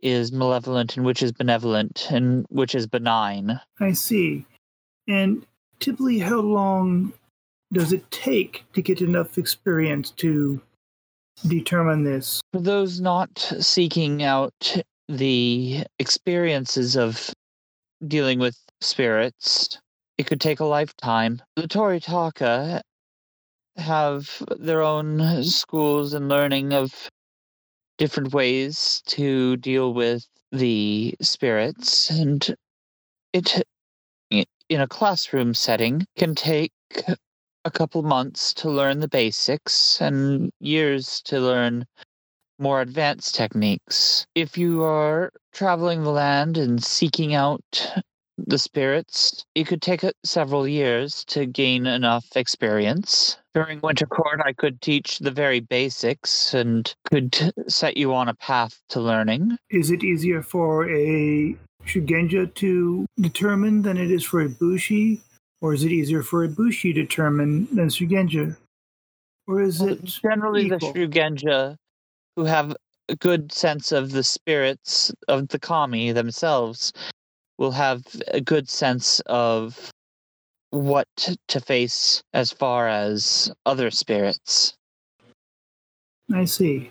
is 0.00 0.30
malevolent 0.30 0.96
and 0.96 1.04
which 1.04 1.24
is 1.24 1.32
benevolent 1.32 2.06
and 2.10 2.46
which 2.50 2.76
is 2.76 2.86
benign. 2.86 3.60
I 3.80 3.92
see. 3.92 4.46
And 5.08 5.44
typically, 5.80 6.20
how 6.20 6.38
long 6.38 7.14
does 7.72 7.92
it 7.92 8.08
take 8.12 8.64
to 8.74 8.80
get 8.80 9.00
enough 9.00 9.38
experience 9.38 10.12
to 10.12 10.60
determine 11.46 12.04
this? 12.04 12.40
For 12.52 12.60
those 12.60 13.00
not 13.00 13.38
seeking 13.60 14.22
out 14.22 14.76
the 15.08 15.84
experiences 15.98 16.96
of 16.96 17.32
dealing 18.06 18.38
with 18.38 18.56
spirits, 18.80 19.78
it 20.18 20.26
could 20.26 20.40
take 20.40 20.60
a 20.60 20.64
lifetime. 20.64 21.42
The 21.56 21.68
Toritaka 21.68 22.80
have 23.76 24.42
their 24.58 24.82
own 24.82 25.42
schools 25.42 26.14
and 26.14 26.28
learning 26.28 26.72
of 26.72 27.08
different 27.98 28.32
ways 28.32 29.02
to 29.06 29.56
deal 29.56 29.92
with 29.92 30.26
the 30.52 31.14
spirits 31.20 32.10
and 32.10 32.54
it 33.32 33.64
in 34.30 34.80
a 34.80 34.88
classroom 34.88 35.54
setting 35.54 36.06
can 36.16 36.34
take 36.34 36.72
a 37.64 37.70
couple 37.70 38.02
months 38.02 38.52
to 38.54 38.70
learn 38.70 39.00
the 39.00 39.08
basics 39.08 40.00
and 40.00 40.50
years 40.60 41.20
to 41.22 41.40
learn 41.40 41.86
more 42.58 42.80
advanced 42.80 43.34
techniques. 43.34 44.26
If 44.34 44.56
you 44.56 44.82
are 44.84 45.30
traveling 45.52 46.02
the 46.02 46.10
land 46.10 46.56
and 46.56 46.82
seeking 46.82 47.34
out 47.34 47.62
the 48.36 48.58
spirits, 48.58 49.44
it 49.54 49.66
could 49.66 49.82
take 49.82 50.04
uh, 50.04 50.12
several 50.24 50.66
years 50.66 51.24
to 51.26 51.46
gain 51.46 51.86
enough 51.86 52.26
experience. 52.36 53.36
During 53.54 53.80
Winter 53.80 54.06
Court, 54.06 54.40
I 54.44 54.52
could 54.52 54.80
teach 54.80 55.20
the 55.20 55.30
very 55.30 55.60
basics 55.60 56.54
and 56.54 56.92
could 57.10 57.52
set 57.68 57.96
you 57.96 58.12
on 58.12 58.28
a 58.28 58.34
path 58.34 58.80
to 58.90 59.00
learning. 59.00 59.56
Is 59.70 59.90
it 59.90 60.02
easier 60.02 60.42
for 60.42 60.88
a 60.90 61.56
Shugenja 61.86 62.52
to 62.54 63.06
determine 63.20 63.82
than 63.82 63.96
it 63.96 64.10
is 64.10 64.24
for 64.24 64.40
a 64.40 64.48
Bushi? 64.48 65.20
Or 65.64 65.72
is 65.72 65.82
it 65.82 65.92
easier 65.92 66.22
for 66.22 66.44
a 66.44 66.48
Bushi 66.48 66.92
to 66.92 67.00
determine 67.00 67.66
than 67.74 67.88
Shugenja? 67.88 68.54
Or 69.46 69.62
is 69.62 69.80
well, 69.80 69.92
it 69.92 70.04
generally 70.04 70.66
equal? 70.66 70.92
the 70.92 71.06
Shugenja 71.06 71.76
who 72.36 72.44
have 72.44 72.76
a 73.08 73.16
good 73.16 73.50
sense 73.50 73.90
of 73.90 74.10
the 74.10 74.22
spirits 74.22 75.10
of 75.26 75.48
the 75.48 75.58
kami 75.58 76.12
themselves 76.12 76.92
will 77.56 77.70
have 77.70 78.02
a 78.28 78.42
good 78.42 78.68
sense 78.68 79.20
of 79.20 79.90
what 80.68 81.08
to 81.48 81.60
face 81.60 82.22
as 82.34 82.52
far 82.52 82.86
as 82.86 83.50
other 83.64 83.90
spirits. 83.90 84.74
I 86.30 86.44
see. 86.44 86.90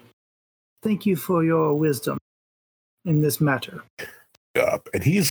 Thank 0.81 1.05
you 1.05 1.15
for 1.15 1.43
your 1.43 1.75
wisdom 1.75 2.17
in 3.05 3.21
this 3.21 3.39
matter. 3.39 3.83
Up, 4.55 4.89
and 4.95 5.03
he's 5.03 5.29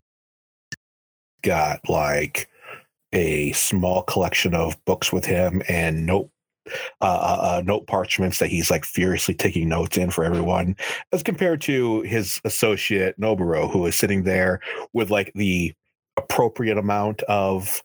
got 1.42 1.80
like 1.88 2.48
a 3.12 3.52
small 3.52 4.02
collection 4.02 4.54
of 4.54 4.82
books 4.84 5.12
with 5.12 5.24
him 5.24 5.62
and 5.68 6.06
note 6.06 6.30
uh, 7.00 7.04
uh, 7.04 7.38
uh, 7.56 7.62
note 7.64 7.86
parchments 7.88 8.38
that 8.38 8.48
he's 8.48 8.70
like 8.70 8.84
furiously 8.84 9.34
taking 9.34 9.68
notes 9.68 9.98
in 9.98 10.10
for 10.10 10.24
everyone, 10.24 10.76
as 11.12 11.22
compared 11.22 11.60
to 11.60 12.02
his 12.02 12.40
associate 12.44 13.18
Noboru, 13.20 13.70
who 13.70 13.84
is 13.86 13.96
sitting 13.96 14.22
there 14.22 14.60
with 14.92 15.10
like 15.10 15.32
the 15.34 15.74
appropriate 16.16 16.78
amount 16.78 17.22
of 17.22 17.82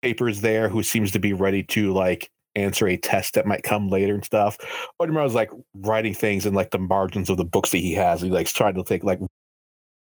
papers 0.00 0.40
there, 0.40 0.70
who 0.70 0.82
seems 0.82 1.10
to 1.12 1.18
be 1.18 1.34
ready 1.34 1.62
to 1.64 1.92
like 1.92 2.30
answer 2.56 2.86
a 2.86 2.96
test 2.96 3.34
that 3.34 3.46
might 3.46 3.62
come 3.62 3.88
later 3.90 4.14
and 4.14 4.24
stuff. 4.24 4.56
Onimaru's 5.00 5.34
like 5.34 5.50
writing 5.74 6.14
things 6.14 6.46
in 6.46 6.54
like 6.54 6.70
the 6.70 6.78
margins 6.78 7.28
of 7.28 7.36
the 7.36 7.44
books 7.44 7.70
that 7.72 7.78
he 7.78 7.92
has. 7.92 8.20
He 8.20 8.30
likes 8.30 8.52
trying 8.52 8.74
to 8.74 8.84
take 8.84 9.04
like 9.04 9.20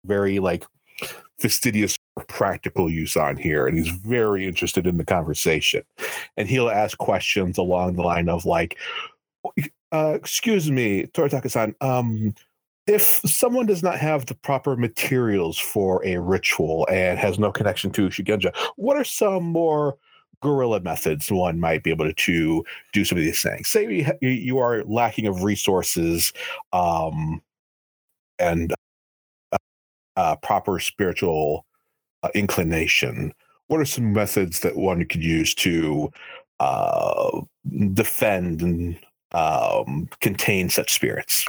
very 0.04 0.38
like 0.38 0.64
fastidious 1.38 1.95
practical 2.28 2.90
use 2.90 3.16
on 3.16 3.36
here 3.36 3.66
and 3.66 3.76
he's 3.76 3.88
very 3.88 4.46
interested 4.46 4.86
in 4.86 4.96
the 4.96 5.04
conversation 5.04 5.82
and 6.36 6.48
he'll 6.48 6.70
ask 6.70 6.96
questions 6.98 7.58
along 7.58 7.94
the 7.94 8.02
line 8.02 8.28
of 8.28 8.46
like 8.46 8.78
uh, 9.92 10.12
excuse 10.14 10.70
me 10.70 11.04
toritaka-san 11.12 11.74
um, 11.80 12.34
if 12.86 13.20
someone 13.26 13.66
does 13.66 13.82
not 13.82 13.98
have 13.98 14.26
the 14.26 14.34
proper 14.34 14.76
materials 14.76 15.58
for 15.58 16.04
a 16.04 16.18
ritual 16.18 16.86
and 16.90 17.18
has 17.18 17.38
no 17.38 17.50
connection 17.50 17.90
to 17.92 18.08
Shugenja, 18.08 18.54
what 18.76 18.96
are 18.96 19.04
some 19.04 19.42
more 19.44 19.96
guerrilla 20.40 20.80
methods 20.80 21.30
one 21.30 21.58
might 21.58 21.82
be 21.82 21.90
able 21.90 22.12
to, 22.12 22.64
do 22.92 23.04
some 23.04 23.18
of 23.18 23.24
these 23.24 23.42
things? 23.42 23.68
Say 23.68 24.06
you, 24.20 24.28
you 24.28 24.58
are 24.58 24.84
lacking 24.84 25.26
of 25.26 25.42
resources 25.42 26.32
um, 26.72 27.42
and 28.38 28.72
uh, 30.16 30.36
proper 30.36 30.78
spiritual 30.78 31.65
uh, 32.26 32.30
inclination, 32.34 33.32
what 33.68 33.80
are 33.80 33.84
some 33.84 34.12
methods 34.12 34.60
that 34.60 34.76
one 34.76 35.04
could 35.06 35.22
use 35.22 35.54
to 35.54 36.10
uh, 36.60 37.40
defend 37.92 38.62
and 38.62 38.98
um, 39.32 40.08
contain 40.20 40.68
such 40.68 40.94
spirits? 40.94 41.46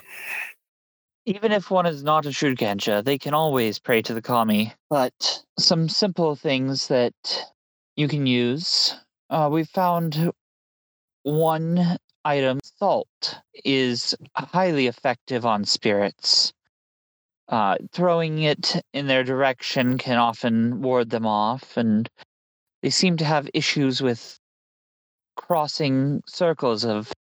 Even 1.25 1.51
if 1.51 1.69
one 1.69 1.85
is 1.85 2.03
not 2.03 2.25
a 2.25 2.29
Shugenja, 2.29 3.03
they 3.03 3.17
can 3.17 3.33
always 3.33 3.79
pray 3.79 4.01
to 4.01 4.13
the 4.13 4.21
kami. 4.21 4.73
But 4.89 5.43
some 5.59 5.89
simple 5.89 6.35
things 6.35 6.87
that 6.87 7.13
you 7.95 8.07
can 8.07 8.25
use. 8.25 8.95
Uh, 9.29 9.49
we 9.51 9.65
found 9.65 10.31
one 11.23 11.97
item, 12.23 12.59
salt, 12.63 13.39
is 13.65 14.15
highly 14.35 14.87
effective 14.87 15.45
on 15.45 15.65
spirits. 15.65 16.53
Uh, 17.49 17.77
throwing 17.93 18.43
it 18.43 18.75
in 18.93 19.07
their 19.07 19.23
direction 19.23 19.97
can 19.97 20.17
often 20.17 20.81
ward 20.81 21.09
them 21.09 21.25
off, 21.25 21.77
and 21.77 22.09
they 22.81 22.89
seem 22.89 23.15
to 23.17 23.25
have 23.25 23.49
issues 23.53 24.01
with 24.01 24.37
crossing 25.37 26.21
circles 26.27 26.83
of 26.83 27.13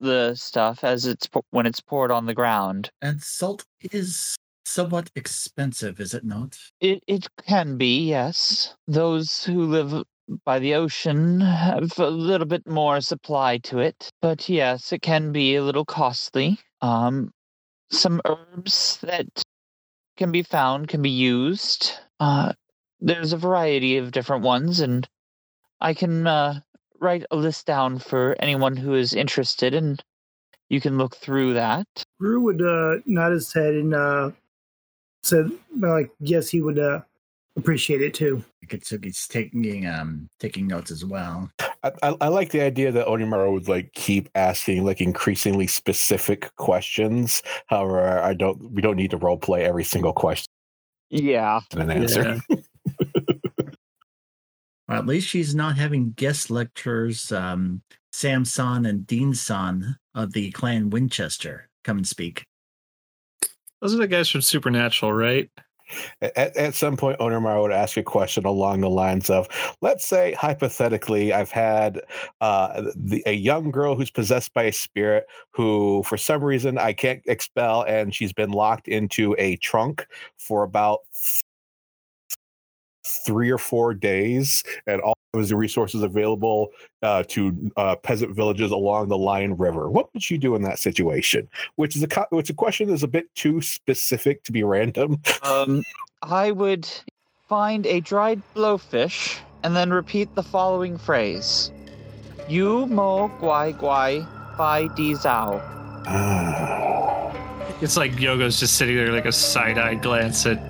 the 0.00 0.34
stuff 0.34 0.84
as 0.84 1.06
it's 1.06 1.28
when 1.50 1.66
it's 1.66 1.80
poured 1.80 2.10
on 2.10 2.26
the 2.26 2.34
ground. 2.34 2.90
And 3.00 3.22
salt 3.22 3.64
is 3.80 4.36
somewhat 4.64 5.10
expensive, 5.14 6.00
is 6.00 6.14
it 6.14 6.24
not? 6.24 6.58
It 6.80 7.02
it 7.06 7.28
can 7.46 7.76
be, 7.76 8.08
yes. 8.08 8.74
Those 8.86 9.44
who 9.44 9.64
live 9.64 10.04
by 10.44 10.58
the 10.58 10.74
ocean 10.74 11.40
have 11.40 11.98
a 11.98 12.10
little 12.10 12.46
bit 12.46 12.66
more 12.66 13.00
supply 13.00 13.58
to 13.58 13.78
it, 13.78 14.10
but 14.22 14.48
yes, 14.48 14.92
it 14.92 15.02
can 15.02 15.32
be 15.32 15.56
a 15.56 15.64
little 15.64 15.84
costly. 15.84 16.58
Um, 16.82 17.32
some 17.90 18.20
herbs 18.24 18.98
that 19.02 19.26
can 20.16 20.32
be 20.32 20.42
found 20.42 20.88
can 20.88 21.02
be 21.02 21.10
used. 21.10 21.92
Uh, 22.18 22.52
there's 23.00 23.32
a 23.32 23.38
variety 23.38 23.96
of 23.96 24.12
different 24.12 24.44
ones, 24.44 24.80
and 24.80 25.08
I 25.80 25.94
can 25.94 26.26
uh, 26.26 26.60
write 27.00 27.24
a 27.30 27.36
list 27.36 27.66
down 27.66 27.98
for 27.98 28.36
anyone 28.38 28.76
who 28.76 28.94
is 28.94 29.14
interested, 29.14 29.74
and 29.74 30.02
you 30.68 30.80
can 30.80 30.98
look 30.98 31.16
through 31.16 31.54
that. 31.54 31.86
Gru 32.20 32.40
would 32.40 32.62
uh, 32.62 32.96
nod 33.06 33.32
his 33.32 33.52
head 33.52 33.74
and 33.74 33.94
uh, 33.94 34.30
said, 35.22 35.50
like, 35.78 36.10
yes, 36.20 36.48
he 36.48 36.60
would 36.60 36.78
uh, 36.78 37.00
appreciate 37.56 38.02
it 38.02 38.14
too. 38.14 38.44
Kitsuki's 38.66 39.26
taking 39.26 39.86
um 39.86 40.28
taking 40.38 40.66
notes 40.66 40.90
as 40.90 41.04
well. 41.04 41.50
I, 41.82 41.92
I, 42.02 42.16
I 42.20 42.28
like 42.28 42.50
the 42.50 42.60
idea 42.60 42.92
that 42.92 43.06
Onimaru 43.06 43.52
would 43.52 43.68
like 43.68 43.92
keep 43.94 44.28
asking 44.34 44.84
like 44.84 45.00
increasingly 45.00 45.66
specific 45.66 46.54
questions. 46.56 47.42
However, 47.66 48.20
I 48.20 48.34
don't. 48.34 48.70
We 48.72 48.82
don't 48.82 48.96
need 48.96 49.10
to 49.10 49.16
role 49.16 49.38
play 49.38 49.64
every 49.64 49.84
single 49.84 50.12
question 50.12 50.46
Yeah. 51.10 51.60
and 51.72 51.82
an 51.82 51.90
answer. 51.90 52.40
Well, 54.88 54.98
at 54.98 55.06
least 55.06 55.28
she's 55.28 55.54
not 55.54 55.76
having 55.78 56.10
guest 56.12 56.50
lecturers 56.50 57.30
um 57.30 57.80
Sam 58.12 58.44
San 58.44 58.86
and 58.86 59.06
Dean 59.06 59.34
Son 59.34 59.96
of 60.16 60.32
the 60.32 60.50
clan 60.50 60.90
Winchester 60.90 61.68
come 61.84 61.98
and 61.98 62.06
speak. 62.08 62.44
Those 63.80 63.94
are 63.94 63.98
the 63.98 64.08
guys 64.08 64.28
from 64.28 64.40
Supernatural, 64.42 65.12
right? 65.12 65.48
At, 66.20 66.56
at 66.56 66.74
some 66.74 66.96
point, 66.96 67.16
Owner 67.20 67.40
Onimaru 67.40 67.62
would 67.62 67.72
ask 67.72 67.96
a 67.96 68.02
question 68.02 68.44
along 68.44 68.80
the 68.80 68.90
lines 68.90 69.30
of, 69.30 69.48
"Let's 69.80 70.04
say 70.04 70.32
hypothetically, 70.32 71.32
I've 71.32 71.50
had 71.50 72.00
uh, 72.40 72.90
the, 72.96 73.22
a 73.26 73.32
young 73.32 73.70
girl 73.70 73.94
who's 73.94 74.10
possessed 74.10 74.52
by 74.54 74.64
a 74.64 74.72
spirit 74.72 75.26
who, 75.50 76.02
for 76.04 76.16
some 76.16 76.42
reason, 76.44 76.78
I 76.78 76.92
can't 76.92 77.22
expel, 77.26 77.82
and 77.82 78.14
she's 78.14 78.32
been 78.32 78.50
locked 78.50 78.88
into 78.88 79.34
a 79.38 79.56
trunk 79.56 80.06
for 80.36 80.62
about." 80.62 81.00
Three 83.04 83.50
or 83.50 83.58
four 83.58 83.94
days 83.94 84.62
and 84.86 85.00
all 85.00 85.14
of 85.34 85.48
the 85.48 85.56
resources 85.56 86.02
available 86.02 86.70
uh, 87.02 87.22
to 87.28 87.70
uh, 87.76 87.96
peasant 87.96 88.34
villages 88.34 88.70
along 88.72 89.08
the 89.08 89.16
Lion 89.16 89.56
River. 89.56 89.88
What 89.88 90.12
would 90.12 90.28
you 90.28 90.38
do 90.38 90.54
in 90.56 90.62
that 90.62 90.78
situation? 90.78 91.48
Which 91.76 91.96
is 91.96 92.02
a 92.02 92.08
co- 92.08 92.26
which 92.30 92.50
a 92.50 92.54
question 92.54 92.88
that's 92.88 93.02
a 93.02 93.08
bit 93.08 93.32
too 93.34 93.60
specific 93.60 94.42
to 94.44 94.52
be 94.52 94.62
random. 94.62 95.22
Um, 95.42 95.82
I 96.22 96.50
would 96.50 96.88
find 97.48 97.86
a 97.86 98.00
dried 98.00 98.42
blowfish 98.54 99.38
and 99.62 99.74
then 99.76 99.90
repeat 99.90 100.34
the 100.34 100.42
following 100.42 100.98
phrase: 100.98 101.70
"You 102.48 102.86
mo 102.86 103.30
guai 103.40 103.78
guai 103.78 104.26
bai 104.56 104.88
di 104.96 105.14
zao." 105.14 105.60
Ah. 106.06 107.00
It's 107.80 107.96
like 107.96 108.12
Yogo's 108.12 108.60
just 108.60 108.76
sitting 108.76 108.96
there 108.96 109.10
like 109.10 109.24
a 109.24 109.32
side-eyed 109.32 110.02
glance 110.02 110.44
at 110.44 110.69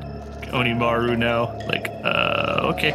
Onimaru 0.50 1.16
now. 1.16 1.56
Like, 1.66 1.90
uh, 2.04 2.72
okay. 2.74 2.92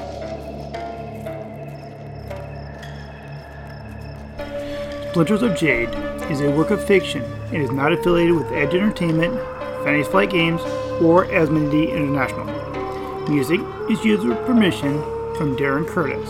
Splinters 5.11 5.41
of 5.43 5.55
Jade 5.55 5.89
is 6.29 6.41
a 6.41 6.51
work 6.51 6.71
of 6.71 6.83
fiction 6.83 7.23
and 7.53 7.61
is 7.61 7.71
not 7.71 7.93
affiliated 7.93 8.35
with 8.35 8.51
Edge 8.51 8.73
Entertainment, 8.73 9.33
Fantasy 9.83 10.09
Flight 10.11 10.29
Games, 10.29 10.61
or 11.01 11.25
Asmodee 11.27 11.95
International. 11.95 12.45
Music 13.29 13.61
is 13.89 14.03
used 14.03 14.23
with 14.25 14.37
permission 14.45 15.01
from 15.35 15.55
Darren 15.55 15.87
Curtis. 15.87 16.29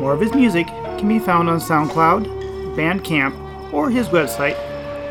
More 0.00 0.12
of 0.12 0.20
his 0.20 0.34
music 0.34 0.66
can 0.66 1.08
be 1.08 1.18
found 1.18 1.48
on 1.48 1.58
SoundCloud, 1.58 2.26
Bandcamp, 2.76 3.72
or 3.72 3.90
his 3.90 4.08
website, 4.08 4.56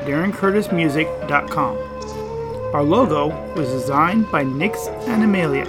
darrencurtismusic.com. 0.06 1.93
Our 2.74 2.82
logo 2.82 3.30
was 3.54 3.70
designed 3.70 4.32
by 4.32 4.44
Nix 4.44 4.88
and 4.88 5.24
Amelia. 5.24 5.66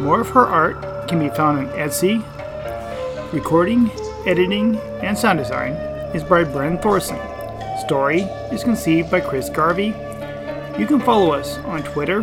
More 0.00 0.20
of 0.20 0.30
her 0.30 0.44
art 0.44 1.06
can 1.06 1.20
be 1.20 1.28
found 1.28 1.58
on 1.58 1.68
Etsy. 1.68 2.24
Recording, 3.32 3.88
editing, 4.26 4.76
and 5.00 5.16
sound 5.16 5.38
design 5.38 5.74
is 6.12 6.24
by 6.24 6.42
Bren 6.42 6.82
Thorson. 6.82 7.20
Story 7.86 8.22
is 8.50 8.64
conceived 8.64 9.12
by 9.12 9.20
Chris 9.20 9.48
Garvey. 9.48 9.94
You 10.76 10.88
can 10.88 10.98
follow 10.98 11.30
us 11.30 11.58
on 11.58 11.84
Twitter 11.84 12.22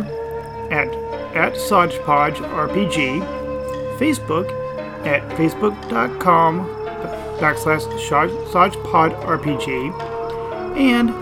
at, 0.70 0.88
at 1.34 1.54
SodgepodgeRPG, 1.54 3.22
Facebook 3.98 4.50
at 5.06 5.26
facebook.com 5.38 6.68
backslash 7.38 7.86
SodgepodRPG, 8.52 9.90
and 10.76 11.14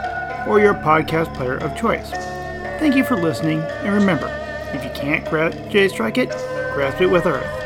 or 0.47 0.59
your 0.59 0.75
podcast 0.75 1.33
player 1.35 1.57
of 1.57 1.75
choice. 1.75 2.09
Thank 2.79 2.95
you 2.95 3.03
for 3.03 3.15
listening, 3.15 3.59
and 3.59 3.93
remember, 3.93 4.29
if 4.73 4.83
you 4.83 4.89
can't 4.91 5.27
grasp 5.29 5.57
J 5.69 5.89
Strike 5.89 6.17
it, 6.17 6.29
grasp 6.73 7.01
it 7.01 7.07
with 7.07 7.25
Earth. 7.25 7.60